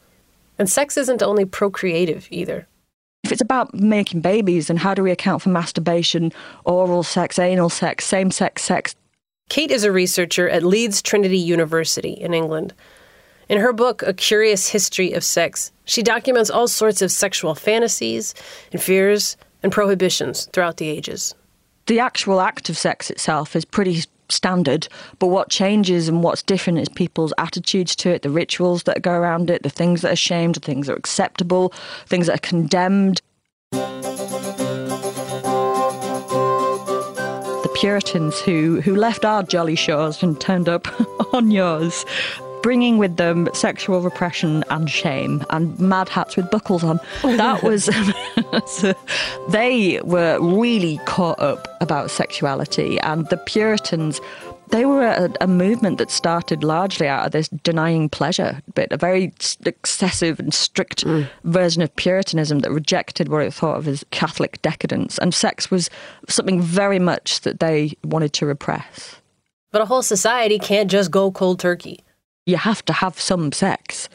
And 0.58 0.70
sex 0.70 0.96
isn't 0.96 1.22
only 1.22 1.44
procreative 1.44 2.28
either. 2.30 2.68
If 3.24 3.32
it's 3.32 3.40
about 3.40 3.74
making 3.74 4.20
babies, 4.20 4.66
then 4.68 4.76
how 4.76 4.94
do 4.94 5.02
we 5.02 5.10
account 5.10 5.42
for 5.42 5.48
masturbation, 5.48 6.30
oral 6.64 7.02
sex, 7.02 7.38
anal 7.38 7.70
sex, 7.70 8.04
same 8.04 8.30
sex 8.30 8.62
sex? 8.62 8.94
Kate 9.48 9.70
is 9.70 9.84
a 9.84 9.92
researcher 9.92 10.48
at 10.48 10.62
Leeds 10.62 11.02
Trinity 11.02 11.38
University 11.38 12.12
in 12.12 12.34
England. 12.34 12.74
In 13.48 13.60
her 13.60 13.72
book, 13.72 14.02
A 14.02 14.14
Curious 14.14 14.68
History 14.68 15.12
of 15.12 15.22
Sex, 15.22 15.70
she 15.84 16.02
documents 16.02 16.50
all 16.50 16.66
sorts 16.66 17.02
of 17.02 17.12
sexual 17.12 17.54
fantasies 17.54 18.34
and 18.72 18.80
fears 18.80 19.36
and 19.62 19.70
prohibitions 19.70 20.48
throughout 20.52 20.78
the 20.78 20.88
ages. 20.88 21.34
The 21.86 22.00
actual 22.00 22.40
act 22.40 22.70
of 22.70 22.78
sex 22.78 23.10
itself 23.10 23.54
is 23.54 23.66
pretty 23.66 24.04
standard, 24.30 24.88
but 25.18 25.26
what 25.26 25.50
changes 25.50 26.08
and 26.08 26.22
what's 26.22 26.42
different 26.42 26.78
is 26.78 26.88
people's 26.88 27.34
attitudes 27.36 27.94
to 27.96 28.10
it, 28.10 28.22
the 28.22 28.30
rituals 28.30 28.84
that 28.84 29.02
go 29.02 29.12
around 29.12 29.50
it, 29.50 29.62
the 29.62 29.68
things 29.68 30.00
that 30.00 30.12
are 30.12 30.16
shamed, 30.16 30.54
the 30.54 30.60
things 30.60 30.86
that 30.86 30.94
are 30.94 30.96
acceptable, 30.96 31.74
things 32.06 32.26
that 32.26 32.36
are 32.36 32.48
condemned. 32.48 33.20
The 37.62 37.70
Puritans 37.74 38.40
who, 38.40 38.80
who 38.80 38.96
left 38.96 39.26
our 39.26 39.42
jolly 39.42 39.76
shores 39.76 40.22
and 40.22 40.40
turned 40.40 40.70
up 40.70 40.88
on 41.34 41.50
yours, 41.50 42.06
bringing 42.64 42.96
with 42.96 43.18
them 43.18 43.46
sexual 43.52 44.00
repression 44.00 44.64
and 44.70 44.88
shame 44.88 45.44
and 45.50 45.78
mad 45.78 46.08
hats 46.08 46.34
with 46.34 46.50
buckles 46.50 46.82
on. 46.82 46.98
That 47.22 47.62
was. 47.62 47.90
they 49.50 50.00
were 50.02 50.38
really 50.40 50.98
caught 51.04 51.38
up 51.38 51.68
about 51.82 52.10
sexuality, 52.10 52.98
and 53.00 53.28
the 53.28 53.36
Puritans 53.36 54.18
they 54.70 54.86
were 54.86 55.04
a, 55.04 55.30
a, 55.42 55.46
movement 55.46 55.98
that 55.98 56.10
started 56.10 56.64
largely 56.64 57.06
out 57.06 57.26
of 57.26 57.32
this 57.32 57.48
denying 57.48 58.08
pleasure 58.08 58.62
bit, 58.74 58.90
a 58.90 58.96
very 58.96 59.30
excessive 59.66 60.40
and 60.40 60.54
strict 60.54 61.04
mm. 61.04 61.28
version 61.44 61.82
of 61.82 61.94
Puritanism 61.96 62.60
that 62.60 62.70
rejected 62.70 63.28
what 63.28 63.42
it 63.42 63.52
thought 63.52 63.76
of 63.76 63.86
as 63.86 64.06
Catholic 64.10 64.60
decadence. 64.62 65.18
And 65.18 65.34
sex 65.34 65.70
was 65.70 65.90
something 66.30 66.62
very 66.62 66.98
much 66.98 67.42
that 67.42 67.60
they 67.60 67.92
wanted 68.04 68.32
to 68.32 68.46
repress. 68.46 69.16
But 69.70 69.82
a 69.82 69.86
whole 69.86 70.02
society 70.02 70.58
can't 70.58 70.90
just 70.90 71.10
go 71.10 71.30
cold 71.30 71.60
turkey. 71.60 72.03
You 72.46 72.56
have 72.56 72.84
to 72.86 72.92
have 72.92 73.18
some 73.20 73.52
sex. 73.52 74.08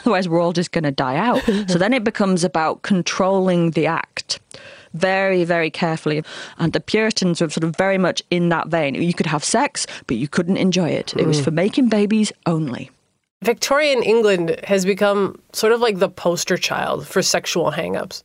Otherwise, 0.00 0.28
we're 0.28 0.40
all 0.40 0.52
just 0.52 0.72
going 0.72 0.84
to 0.84 0.90
die 0.90 1.16
out. 1.16 1.42
so 1.68 1.78
then 1.78 1.92
it 1.92 2.04
becomes 2.04 2.44
about 2.44 2.82
controlling 2.82 3.70
the 3.72 3.86
act 3.86 4.40
very, 4.94 5.44
very 5.44 5.70
carefully. 5.70 6.24
And 6.58 6.72
the 6.72 6.80
Puritans 6.80 7.40
were 7.40 7.50
sort 7.50 7.64
of 7.64 7.76
very 7.76 7.98
much 7.98 8.22
in 8.30 8.48
that 8.48 8.68
vein. 8.68 8.94
You 8.94 9.14
could 9.14 9.26
have 9.26 9.44
sex, 9.44 9.86
but 10.06 10.16
you 10.16 10.28
couldn't 10.28 10.56
enjoy 10.56 10.90
it. 10.90 11.14
It 11.16 11.26
was 11.26 11.40
mm. 11.40 11.44
for 11.44 11.50
making 11.50 11.88
babies 11.88 12.32
only. 12.46 12.90
Victorian 13.42 14.02
England 14.02 14.58
has 14.64 14.84
become 14.84 15.40
sort 15.52 15.72
of 15.72 15.80
like 15.80 15.98
the 15.98 16.08
poster 16.08 16.56
child 16.56 17.06
for 17.06 17.22
sexual 17.22 17.70
hangups. 17.70 18.22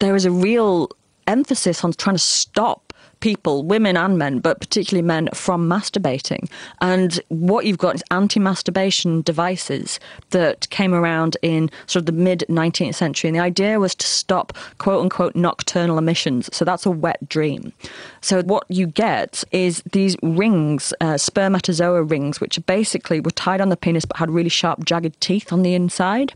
There 0.00 0.16
is 0.16 0.24
a 0.24 0.30
real 0.30 0.90
emphasis 1.26 1.84
on 1.84 1.92
trying 1.92 2.16
to 2.16 2.22
stop 2.22 2.83
people, 3.24 3.62
women 3.62 3.96
and 3.96 4.18
men, 4.18 4.38
but 4.38 4.60
particularly 4.60 5.00
men, 5.00 5.30
from 5.32 5.66
masturbating. 5.66 6.46
And 6.82 7.18
what 7.28 7.64
you've 7.64 7.78
got 7.78 7.94
is 7.94 8.02
anti 8.10 8.38
masturbation 8.38 9.22
devices 9.22 9.98
that 10.28 10.68
came 10.68 10.92
around 10.92 11.38
in 11.40 11.70
sort 11.86 12.02
of 12.02 12.06
the 12.06 12.12
mid 12.12 12.44
19th 12.50 12.94
century. 12.94 13.28
And 13.28 13.36
the 13.36 13.40
idea 13.40 13.80
was 13.80 13.94
to 13.94 14.06
stop 14.06 14.52
quote 14.76 15.00
unquote 15.00 15.34
nocturnal 15.34 15.96
emissions. 15.96 16.50
So 16.52 16.66
that's 16.66 16.84
a 16.84 16.90
wet 16.90 17.26
dream. 17.26 17.72
So 18.20 18.42
what 18.42 18.66
you 18.68 18.86
get 18.86 19.42
is 19.52 19.82
these 19.92 20.16
rings, 20.22 20.92
uh, 21.00 21.14
spermatorrhea 21.14 22.10
rings, 22.10 22.42
which 22.42 22.64
basically 22.66 23.20
were 23.20 23.30
tied 23.30 23.62
on 23.62 23.70
the 23.70 23.76
penis 23.78 24.04
but 24.04 24.18
had 24.18 24.30
really 24.30 24.50
sharp, 24.50 24.84
jagged 24.84 25.18
teeth 25.22 25.50
on 25.50 25.62
the 25.62 25.74
inside. 25.74 26.34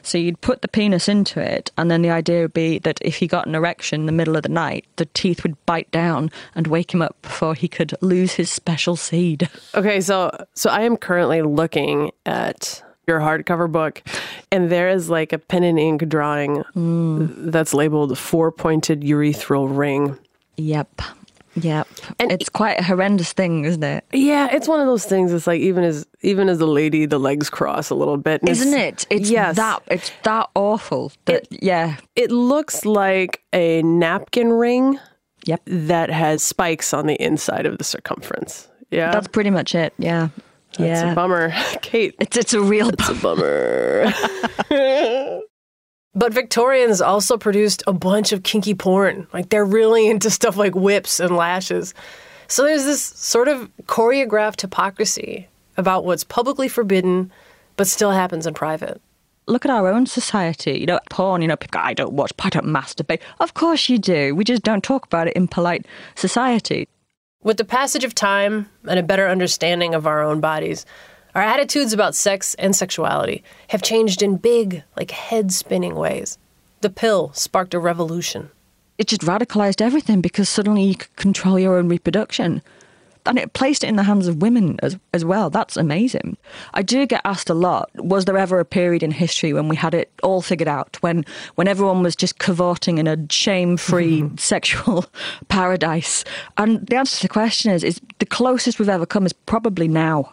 So 0.00 0.16
you'd 0.16 0.40
put 0.40 0.62
the 0.62 0.68
penis 0.68 1.06
into 1.06 1.38
it, 1.38 1.70
and 1.76 1.90
then 1.90 2.00
the 2.00 2.10
idea 2.10 2.42
would 2.42 2.54
be 2.54 2.78
that 2.78 2.98
if 3.02 3.16
he 3.16 3.26
got 3.26 3.46
an 3.46 3.54
erection 3.54 4.00
in 4.00 4.06
the 4.06 4.12
middle 4.12 4.36
of 4.36 4.42
the 4.42 4.48
night, 4.48 4.86
the 4.96 5.04
teeth 5.04 5.42
would 5.42 5.56
bite 5.66 5.90
down 5.90 6.29
and 6.54 6.66
wake 6.66 6.92
him 6.92 7.02
up 7.02 7.20
before 7.22 7.54
he 7.54 7.68
could 7.68 7.94
lose 8.00 8.34
his 8.34 8.50
special 8.50 8.96
seed. 8.96 9.48
Okay, 9.74 10.00
so 10.00 10.30
so 10.54 10.70
I 10.70 10.82
am 10.82 10.96
currently 10.96 11.42
looking 11.42 12.10
at 12.26 12.82
your 13.06 13.20
hardcover 13.20 13.70
book, 13.70 14.02
and 14.52 14.70
there 14.70 14.88
is 14.88 15.10
like 15.10 15.32
a 15.32 15.38
pen 15.38 15.64
and 15.64 15.78
ink 15.78 16.08
drawing 16.08 16.62
mm. 16.74 17.50
that's 17.50 17.74
labeled 17.74 18.16
four 18.18 18.52
pointed 18.52 19.02
urethral 19.02 19.76
ring. 19.76 20.18
Yep. 20.56 21.02
Yep. 21.56 21.88
And- 22.18 22.32
it's 22.32 22.48
quite 22.48 22.78
a 22.78 22.82
horrendous 22.82 23.32
thing, 23.32 23.64
isn't 23.64 23.82
it? 23.82 24.04
Yeah, 24.12 24.48
it's 24.52 24.68
one 24.68 24.80
of 24.80 24.86
those 24.86 25.04
things. 25.04 25.32
It's 25.32 25.46
like 25.46 25.60
even 25.60 25.84
as 25.84 26.06
even 26.22 26.48
as 26.48 26.60
a 26.60 26.66
lady, 26.66 27.06
the 27.06 27.18
legs 27.18 27.50
cross 27.50 27.90
a 27.90 27.94
little 27.94 28.16
bit, 28.16 28.40
Isn't 28.46 28.74
it? 28.74 29.06
It's 29.10 29.30
yes. 29.30 29.56
that 29.56 29.82
it's 29.88 30.12
that 30.22 30.48
awful. 30.54 31.12
That, 31.24 31.48
yeah. 31.50 31.96
It 32.14 32.30
looks 32.30 32.84
like 32.84 33.42
a 33.52 33.82
napkin 33.82 34.52
ring 34.52 34.98
Yep. 35.44 35.62
that 35.66 36.10
has 36.10 36.42
spikes 36.42 36.92
on 36.92 37.06
the 37.06 37.20
inside 37.22 37.66
of 37.66 37.78
the 37.78 37.84
circumference. 37.84 38.68
Yeah, 38.90 39.12
That's 39.12 39.28
pretty 39.28 39.50
much 39.50 39.74
it. 39.74 39.94
Yeah. 39.98 40.28
That's 40.78 41.02
yeah. 41.02 41.12
a 41.12 41.14
bummer, 41.14 41.52
Kate. 41.82 42.14
It's 42.20 42.36
it's 42.36 42.54
a 42.54 42.60
real 42.60 42.90
It's 42.90 43.08
a 43.08 43.14
bummer. 43.14 44.12
but 46.14 46.32
Victorians 46.32 47.00
also 47.00 47.36
produced 47.36 47.82
a 47.86 47.92
bunch 47.92 48.32
of 48.32 48.42
kinky 48.42 48.74
porn. 48.74 49.26
Like 49.32 49.48
they're 49.48 49.64
really 49.64 50.08
into 50.08 50.30
stuff 50.30 50.56
like 50.56 50.74
whips 50.74 51.20
and 51.20 51.36
lashes. 51.36 51.94
So 52.48 52.64
there's 52.64 52.84
this 52.84 53.02
sort 53.02 53.48
of 53.48 53.70
choreographed 53.84 54.60
hypocrisy 54.60 55.48
about 55.76 56.04
what's 56.04 56.24
publicly 56.24 56.68
forbidden 56.68 57.30
but 57.76 57.86
still 57.86 58.10
happens 58.10 58.46
in 58.46 58.52
private. 58.52 59.00
Look 59.50 59.64
at 59.64 59.70
our 59.70 59.88
own 59.88 60.06
society. 60.06 60.78
You 60.78 60.86
know, 60.86 61.00
porn, 61.10 61.42
you 61.42 61.48
know, 61.48 61.56
people 61.56 61.80
go, 61.80 61.84
I 61.84 61.94
don't 61.94 62.12
watch, 62.12 62.32
I 62.38 62.50
don't 62.50 62.66
masturbate. 62.66 63.20
Of 63.40 63.54
course 63.54 63.88
you 63.88 63.98
do. 63.98 64.34
We 64.34 64.44
just 64.44 64.62
don't 64.62 64.82
talk 64.82 65.06
about 65.06 65.28
it 65.28 65.36
in 65.36 65.48
polite 65.48 65.86
society. 66.14 66.88
With 67.42 67.56
the 67.56 67.64
passage 67.64 68.04
of 68.04 68.14
time 68.14 68.68
and 68.86 68.98
a 68.98 69.02
better 69.02 69.28
understanding 69.28 69.94
of 69.94 70.06
our 70.06 70.22
own 70.22 70.40
bodies, 70.40 70.84
our 71.34 71.42
attitudes 71.42 71.92
about 71.92 72.14
sex 72.14 72.54
and 72.54 72.74
sexuality 72.74 73.42
have 73.68 73.82
changed 73.82 74.22
in 74.22 74.36
big, 74.36 74.82
like 74.96 75.10
head 75.10 75.52
spinning 75.52 75.94
ways. 75.94 76.38
The 76.80 76.90
pill 76.90 77.32
sparked 77.34 77.74
a 77.74 77.78
revolution. 77.78 78.50
It 78.98 79.06
just 79.08 79.22
radicalized 79.22 79.80
everything 79.80 80.20
because 80.20 80.48
suddenly 80.48 80.82
you 80.84 80.96
could 80.96 81.14
control 81.16 81.58
your 81.58 81.78
own 81.78 81.88
reproduction. 81.88 82.62
And 83.26 83.38
it 83.38 83.52
placed 83.52 83.84
it 83.84 83.88
in 83.88 83.96
the 83.96 84.02
hands 84.02 84.28
of 84.28 84.42
women 84.42 84.78
as, 84.82 84.98
as 85.12 85.24
well. 85.24 85.50
That's 85.50 85.76
amazing. 85.76 86.36
I 86.74 86.82
do 86.82 87.06
get 87.06 87.20
asked 87.24 87.50
a 87.50 87.54
lot 87.54 87.90
was 87.94 88.24
there 88.24 88.38
ever 88.38 88.60
a 88.60 88.64
period 88.64 89.02
in 89.02 89.10
history 89.10 89.52
when 89.52 89.68
we 89.68 89.76
had 89.76 89.94
it 89.94 90.10
all 90.22 90.42
figured 90.42 90.68
out, 90.68 90.96
when, 91.00 91.24
when 91.54 91.68
everyone 91.68 92.02
was 92.02 92.16
just 92.16 92.38
cavorting 92.38 92.98
in 92.98 93.06
a 93.06 93.16
shame 93.30 93.76
free 93.76 94.28
sexual 94.36 95.06
paradise? 95.48 96.24
And 96.56 96.86
the 96.86 96.96
answer 96.96 97.16
to 97.16 97.22
the 97.22 97.28
question 97.32 97.72
is, 97.72 97.84
is 97.84 98.00
the 98.18 98.26
closest 98.26 98.78
we've 98.78 98.88
ever 98.88 99.06
come 99.06 99.26
is 99.26 99.32
probably 99.32 99.88
now. 99.88 100.32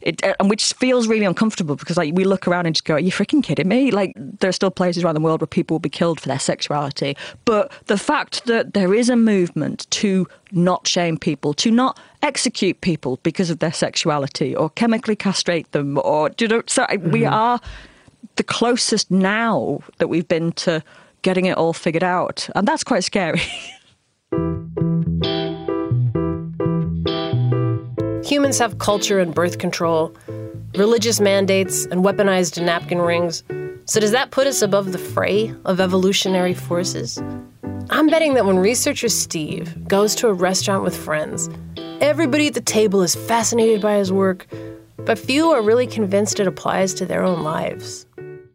It, 0.00 0.22
uh, 0.24 0.34
and 0.40 0.50
which 0.50 0.72
feels 0.74 1.08
really 1.08 1.24
uncomfortable 1.24 1.76
because 1.76 1.96
like 1.96 2.14
we 2.14 2.24
look 2.24 2.46
around 2.46 2.66
and 2.66 2.74
just 2.74 2.84
go, 2.84 2.94
are 2.94 3.00
you 3.00 3.12
freaking 3.12 3.42
kidding 3.42 3.68
me? 3.68 3.90
Like 3.90 4.12
there 4.16 4.48
are 4.48 4.52
still 4.52 4.70
places 4.70 5.04
around 5.04 5.14
the 5.14 5.20
world 5.20 5.40
where 5.40 5.46
people 5.46 5.74
will 5.74 5.80
be 5.80 5.88
killed 5.88 6.20
for 6.20 6.28
their 6.28 6.38
sexuality. 6.38 7.16
But 7.44 7.72
the 7.86 7.98
fact 7.98 8.44
that 8.46 8.74
there 8.74 8.94
is 8.94 9.08
a 9.08 9.16
movement 9.16 9.86
to 9.90 10.26
not 10.52 10.86
shame 10.86 11.18
people, 11.18 11.54
to 11.54 11.70
not 11.70 11.98
execute 12.22 12.80
people 12.80 13.18
because 13.22 13.50
of 13.50 13.58
their 13.58 13.72
sexuality 13.72 14.54
or 14.54 14.70
chemically 14.70 15.16
castrate 15.16 15.70
them 15.72 15.98
or, 16.04 16.30
you 16.38 16.48
know, 16.48 16.62
so 16.66 16.86
I- 16.88 16.96
we 16.96 17.20
mm-hmm. 17.20 17.32
are 17.32 17.60
the 18.36 18.42
closest 18.42 19.10
now 19.10 19.80
that 19.98 20.08
we've 20.08 20.28
been 20.28 20.52
to 20.52 20.82
getting 21.22 21.46
it 21.46 21.56
all 21.56 21.72
figured 21.72 22.04
out. 22.04 22.48
And 22.54 22.66
that's 22.66 22.84
quite 22.84 23.04
scary. 23.04 23.42
Humans 28.24 28.58
have 28.58 28.78
culture 28.78 29.18
and 29.20 29.34
birth 29.34 29.58
control, 29.58 30.14
religious 30.76 31.18
mandates, 31.18 31.86
and 31.86 32.04
weaponized 32.04 32.62
napkin 32.62 33.00
rings. 33.00 33.42
So, 33.86 34.00
does 34.00 34.10
that 34.10 34.32
put 34.32 34.46
us 34.46 34.60
above 34.60 34.92
the 34.92 34.98
fray 34.98 35.54
of 35.64 35.80
evolutionary 35.80 36.52
forces? 36.52 37.22
I'm 37.88 38.08
betting 38.08 38.34
that 38.34 38.44
when 38.44 38.58
researcher 38.58 39.08
Steve 39.08 39.88
goes 39.88 40.14
to 40.16 40.28
a 40.28 40.34
restaurant 40.34 40.84
with 40.84 40.94
friends, 40.94 41.48
everybody 42.00 42.46
at 42.46 42.54
the 42.54 42.60
table 42.60 43.02
is 43.02 43.14
fascinated 43.14 43.80
by 43.80 43.96
his 43.96 44.12
work, 44.12 44.46
but 44.98 45.18
few 45.18 45.50
are 45.50 45.62
really 45.62 45.86
convinced 45.86 46.40
it 46.40 46.46
applies 46.46 46.94
to 46.94 47.06
their 47.06 47.22
own 47.22 47.42
lives. 47.42 48.06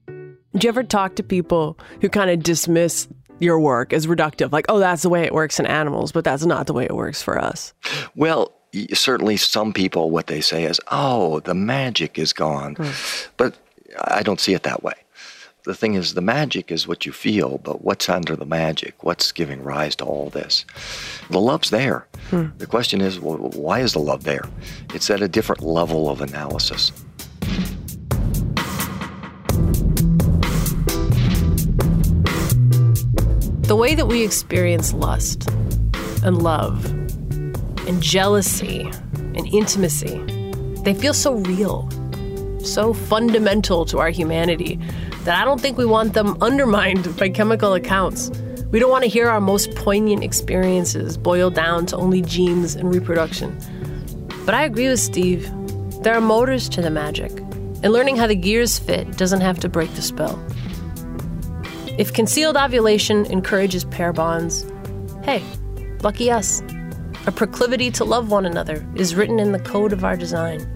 Do 0.06 0.68
you 0.68 0.70
ever 0.70 0.84
talk 0.84 1.16
to 1.16 1.24
people 1.24 1.78
who 2.02 2.10
kind 2.10 2.30
of 2.30 2.44
dismiss 2.44 3.08
your 3.40 3.60
work 3.60 3.92
as 3.92 4.08
reductive? 4.08 4.52
Like, 4.52 4.66
oh, 4.70 4.80
that's 4.80 5.02
the 5.02 5.10
way 5.10 5.24
it 5.24 5.34
works 5.34 5.60
in 5.60 5.66
animals, 5.66 6.12
but 6.12 6.24
that's 6.24 6.46
not 6.46 6.68
the 6.68 6.74
way 6.74 6.86
it 6.86 6.96
works 6.96 7.22
for 7.22 7.40
us. 7.40 7.74
Well, 8.16 8.54
certainly 8.94 9.38
some 9.38 9.74
people, 9.74 10.12
what 10.12 10.28
they 10.28 10.42
say 10.42 10.66
is, 10.66 10.80
oh, 10.92 11.40
the 11.42 11.56
magic 11.56 12.20
is 12.20 12.34
gone. 12.34 12.76
Hmm. 12.76 12.92
But 13.38 13.58
I 14.06 14.22
don't 14.22 14.40
see 14.40 14.54
it 14.54 14.64
that 14.64 14.84
way. 14.84 14.94
The 15.66 15.74
thing 15.74 15.94
is, 15.94 16.14
the 16.14 16.22
magic 16.22 16.72
is 16.72 16.88
what 16.88 17.06
you 17.06 17.14
feel, 17.14 17.58
but 17.58 17.84
what's 17.84 18.10
under 18.10 18.36
the 18.36 18.46
magic? 18.46 19.02
What's 19.04 19.32
giving 19.32 19.64
rise 19.64 19.96
to 19.98 20.06
all 20.06 20.30
this? 20.30 20.66
The 21.30 21.40
love's 21.40 21.70
there. 21.70 22.06
Hmm. 22.34 22.48
The 22.58 22.66
question 22.66 23.00
is, 23.00 23.20
well, 23.20 23.38
why 23.38 23.82
is 23.82 23.94
the 23.94 24.00
love 24.00 24.24
there? 24.24 24.50
It's 24.96 25.12
at 25.12 25.22
a 25.22 25.28
different 25.28 25.62
level 25.62 26.10
of 26.10 26.20
analysis. 26.20 26.92
The 33.68 33.76
way 33.76 33.94
that 33.94 34.08
we 34.08 34.24
experience 34.24 34.96
lust 34.96 35.48
and 36.24 36.42
love 36.42 36.84
and 37.88 38.02
jealousy 38.02 38.90
and 39.14 39.46
intimacy, 39.54 40.18
they 40.82 40.96
feel 40.96 41.14
so 41.14 41.36
real, 41.36 41.88
so 42.64 42.96
fundamental 42.96 43.86
to 43.86 44.00
our 44.00 44.10
humanity 44.10 44.80
that 45.26 45.40
I 45.40 45.46
don't 45.46 45.62
think 45.62 45.78
we 45.78 45.86
want 45.86 46.14
them 46.14 46.36
undermined 46.42 47.16
by 47.16 47.30
chemical 47.30 47.76
accounts. 47.76 48.32
We 48.74 48.80
don't 48.80 48.90
want 48.90 49.04
to 49.04 49.10
hear 49.10 49.30
our 49.30 49.40
most 49.40 49.76
poignant 49.76 50.24
experiences 50.24 51.16
boiled 51.16 51.54
down 51.54 51.86
to 51.86 51.96
only 51.96 52.24
genes 52.24 52.74
and 52.74 52.92
reproduction. 52.92 53.56
But 54.48 54.56
I 54.56 54.64
agree 54.64 54.90
with 54.90 55.00
Steve. 55.00 55.48
There 56.02 56.16
are 56.16 56.20
motors 56.20 56.68
to 56.70 56.82
the 56.82 56.90
magic, 56.90 57.30
and 57.40 57.94
learning 57.94 58.16
how 58.16 58.26
the 58.26 58.36
gears 58.36 58.80
fit 58.80 59.16
doesn't 59.16 59.42
have 59.42 59.60
to 59.60 59.70
break 59.70 59.94
the 59.94 60.02
spell. 60.02 60.44
If 62.00 62.14
concealed 62.14 62.58
ovulation 62.58 63.28
encourages 63.28 63.86
pair 63.86 64.12
bonds, 64.12 64.66
hey, 65.22 65.44
lucky 66.02 66.32
us. 66.32 66.64
A 67.28 67.32
proclivity 67.32 67.92
to 67.92 68.04
love 68.04 68.32
one 68.32 68.48
another 68.48 68.84
is 68.96 69.14
written 69.14 69.38
in 69.38 69.52
the 69.52 69.60
code 69.60 69.94
of 69.94 70.04
our 70.04 70.18
design. 70.18 70.68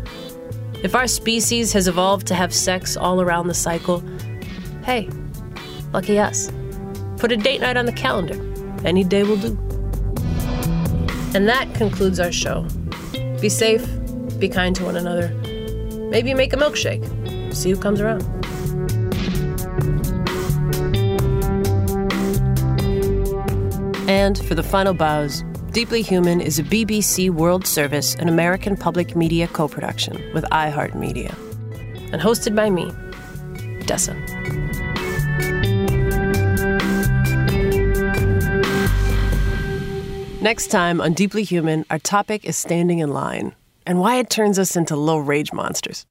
If 0.84 0.94
our 0.94 1.08
species 1.08 1.74
has 1.74 1.88
evolved 1.88 2.28
to 2.28 2.36
have 2.36 2.54
sex 2.54 2.96
all 2.96 3.22
around 3.22 3.48
the 3.48 3.56
cycle, 3.56 4.04
hey, 4.84 5.10
lucky 5.94 6.20
us. 6.20 6.52
Put 7.18 7.32
a 7.32 7.38
date 7.38 7.62
night 7.62 7.78
on 7.78 7.86
the 7.86 7.92
calendar. 7.92 8.36
Any 8.86 9.04
day 9.04 9.24
will 9.24 9.38
do. 9.38 9.58
And 11.34 11.48
that 11.48 11.68
concludes 11.74 12.20
our 12.20 12.32
show. 12.32 12.68
Be 13.42 13.50
safe, 13.50 13.86
be 14.40 14.48
kind 14.48 14.76
to 14.76 14.86
one 14.86 14.96
another. 14.96 15.30
Maybe 16.10 16.34
make 16.34 16.54
a 16.54 16.58
milkshake. 16.58 17.04
See 17.54 17.72
who 17.72 17.78
comes 17.78 18.00
around. 18.02 18.22
And 24.08 24.38
for 24.46 24.56
the 24.56 24.64
final 24.64 24.94
bows, 24.94 25.44
Deeply 25.72 26.02
Human 26.02 26.40
is 26.40 26.60
a 26.60 26.64
BBC 26.64 27.30
World 27.30 27.68
Service 27.68 28.16
and 28.16 28.30
American 28.30 28.78
Public 28.78 29.16
Media 29.16 29.48
co 29.48 29.68
production 29.68 30.32
with 30.34 30.44
iHeartMedia. 30.46 31.36
And 32.14 32.22
hosted 32.22 32.56
by 32.56 32.70
me, 32.70 32.86
Dessa. 33.86 34.16
Next 40.48 40.68
time 40.68 41.02
on 41.02 41.12
Deeply 41.12 41.44
Human, 41.44 41.84
our 41.90 42.00
topic 42.00 42.46
is 42.46 42.56
standing 42.56 43.00
in 43.00 43.10
line 43.10 43.54
and 43.86 44.00
why 44.00 44.16
it 44.16 44.30
turns 44.30 44.58
us 44.58 44.78
into 44.78 44.96
low 44.96 45.18
rage 45.18 45.52
monsters. 45.52 46.06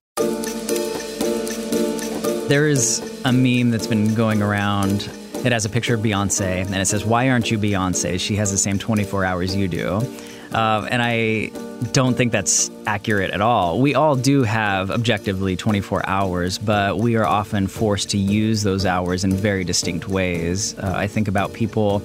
There 2.47 2.69
is 2.69 3.01
a 3.25 3.33
meme 3.33 3.71
that's 3.71 3.87
been 3.87 4.15
going 4.15 4.43
around, 4.43 5.11
It 5.37 5.53
has 5.53 5.65
a 5.65 5.71
picture 5.71 5.95
of 5.95 6.03
Beyonce, 6.03 6.67
and 6.67 6.75
it 6.75 6.85
says, 6.85 7.03
Why 7.03 7.31
aren't 7.31 7.51
you 7.51 7.59
Beyonce? 7.59 8.21
She 8.21 8.37
has 8.37 8.51
the 8.51 8.59
same 8.59 8.79
24 8.79 9.25
hours 9.25 9.57
you 9.57 9.69
do. 9.69 10.03
Uh, 10.53 10.87
and 10.91 11.03
I 11.03 11.51
don't 11.93 12.17
think 12.17 12.33
that's 12.33 12.71
accurate 12.87 13.31
at 13.31 13.41
all. 13.41 13.81
We 13.81 13.95
all 13.95 14.17
do 14.17 14.43
have 14.43 14.91
objectively 14.91 15.57
24 15.57 16.09
hours, 16.09 16.59
but 16.59 16.99
we 16.99 17.17
are 17.17 17.27
often 17.27 17.67
forced 17.67 18.11
to 18.11 18.19
use 18.19 18.63
those 18.63 18.87
hours 18.87 19.25
in 19.25 19.33
very 19.33 19.65
distinct 19.65 20.09
ways. 20.09 20.79
Uh, 20.79 20.93
I 20.95 21.07
think 21.07 21.29
about 21.29 21.53
people 21.53 22.01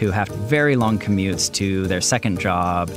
who 0.00 0.10
have 0.10 0.28
very 0.28 0.76
long 0.76 0.98
commutes 0.98 1.52
to 1.54 1.86
their 1.86 2.00
second 2.00 2.40
job 2.40 2.90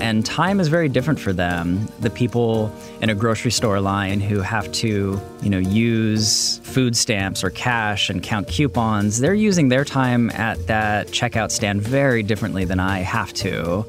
and 0.00 0.24
time 0.24 0.60
is 0.60 0.68
very 0.68 0.88
different 0.88 1.18
for 1.18 1.32
them. 1.32 1.88
The 2.00 2.10
people 2.10 2.72
in 3.02 3.10
a 3.10 3.14
grocery 3.14 3.50
store 3.50 3.80
line 3.80 4.20
who 4.20 4.40
have 4.40 4.70
to, 4.72 5.20
you 5.42 5.50
know, 5.50 5.58
use 5.58 6.58
food 6.58 6.96
stamps 6.96 7.42
or 7.42 7.50
cash 7.50 8.08
and 8.08 8.22
count 8.22 8.46
coupons, 8.48 9.18
they're 9.18 9.34
using 9.34 9.68
their 9.68 9.84
time 9.84 10.30
at 10.30 10.66
that 10.68 11.08
checkout 11.08 11.50
stand 11.50 11.82
very 11.82 12.22
differently 12.22 12.64
than 12.64 12.78
I 12.78 13.00
have 13.00 13.32
to. 13.34 13.84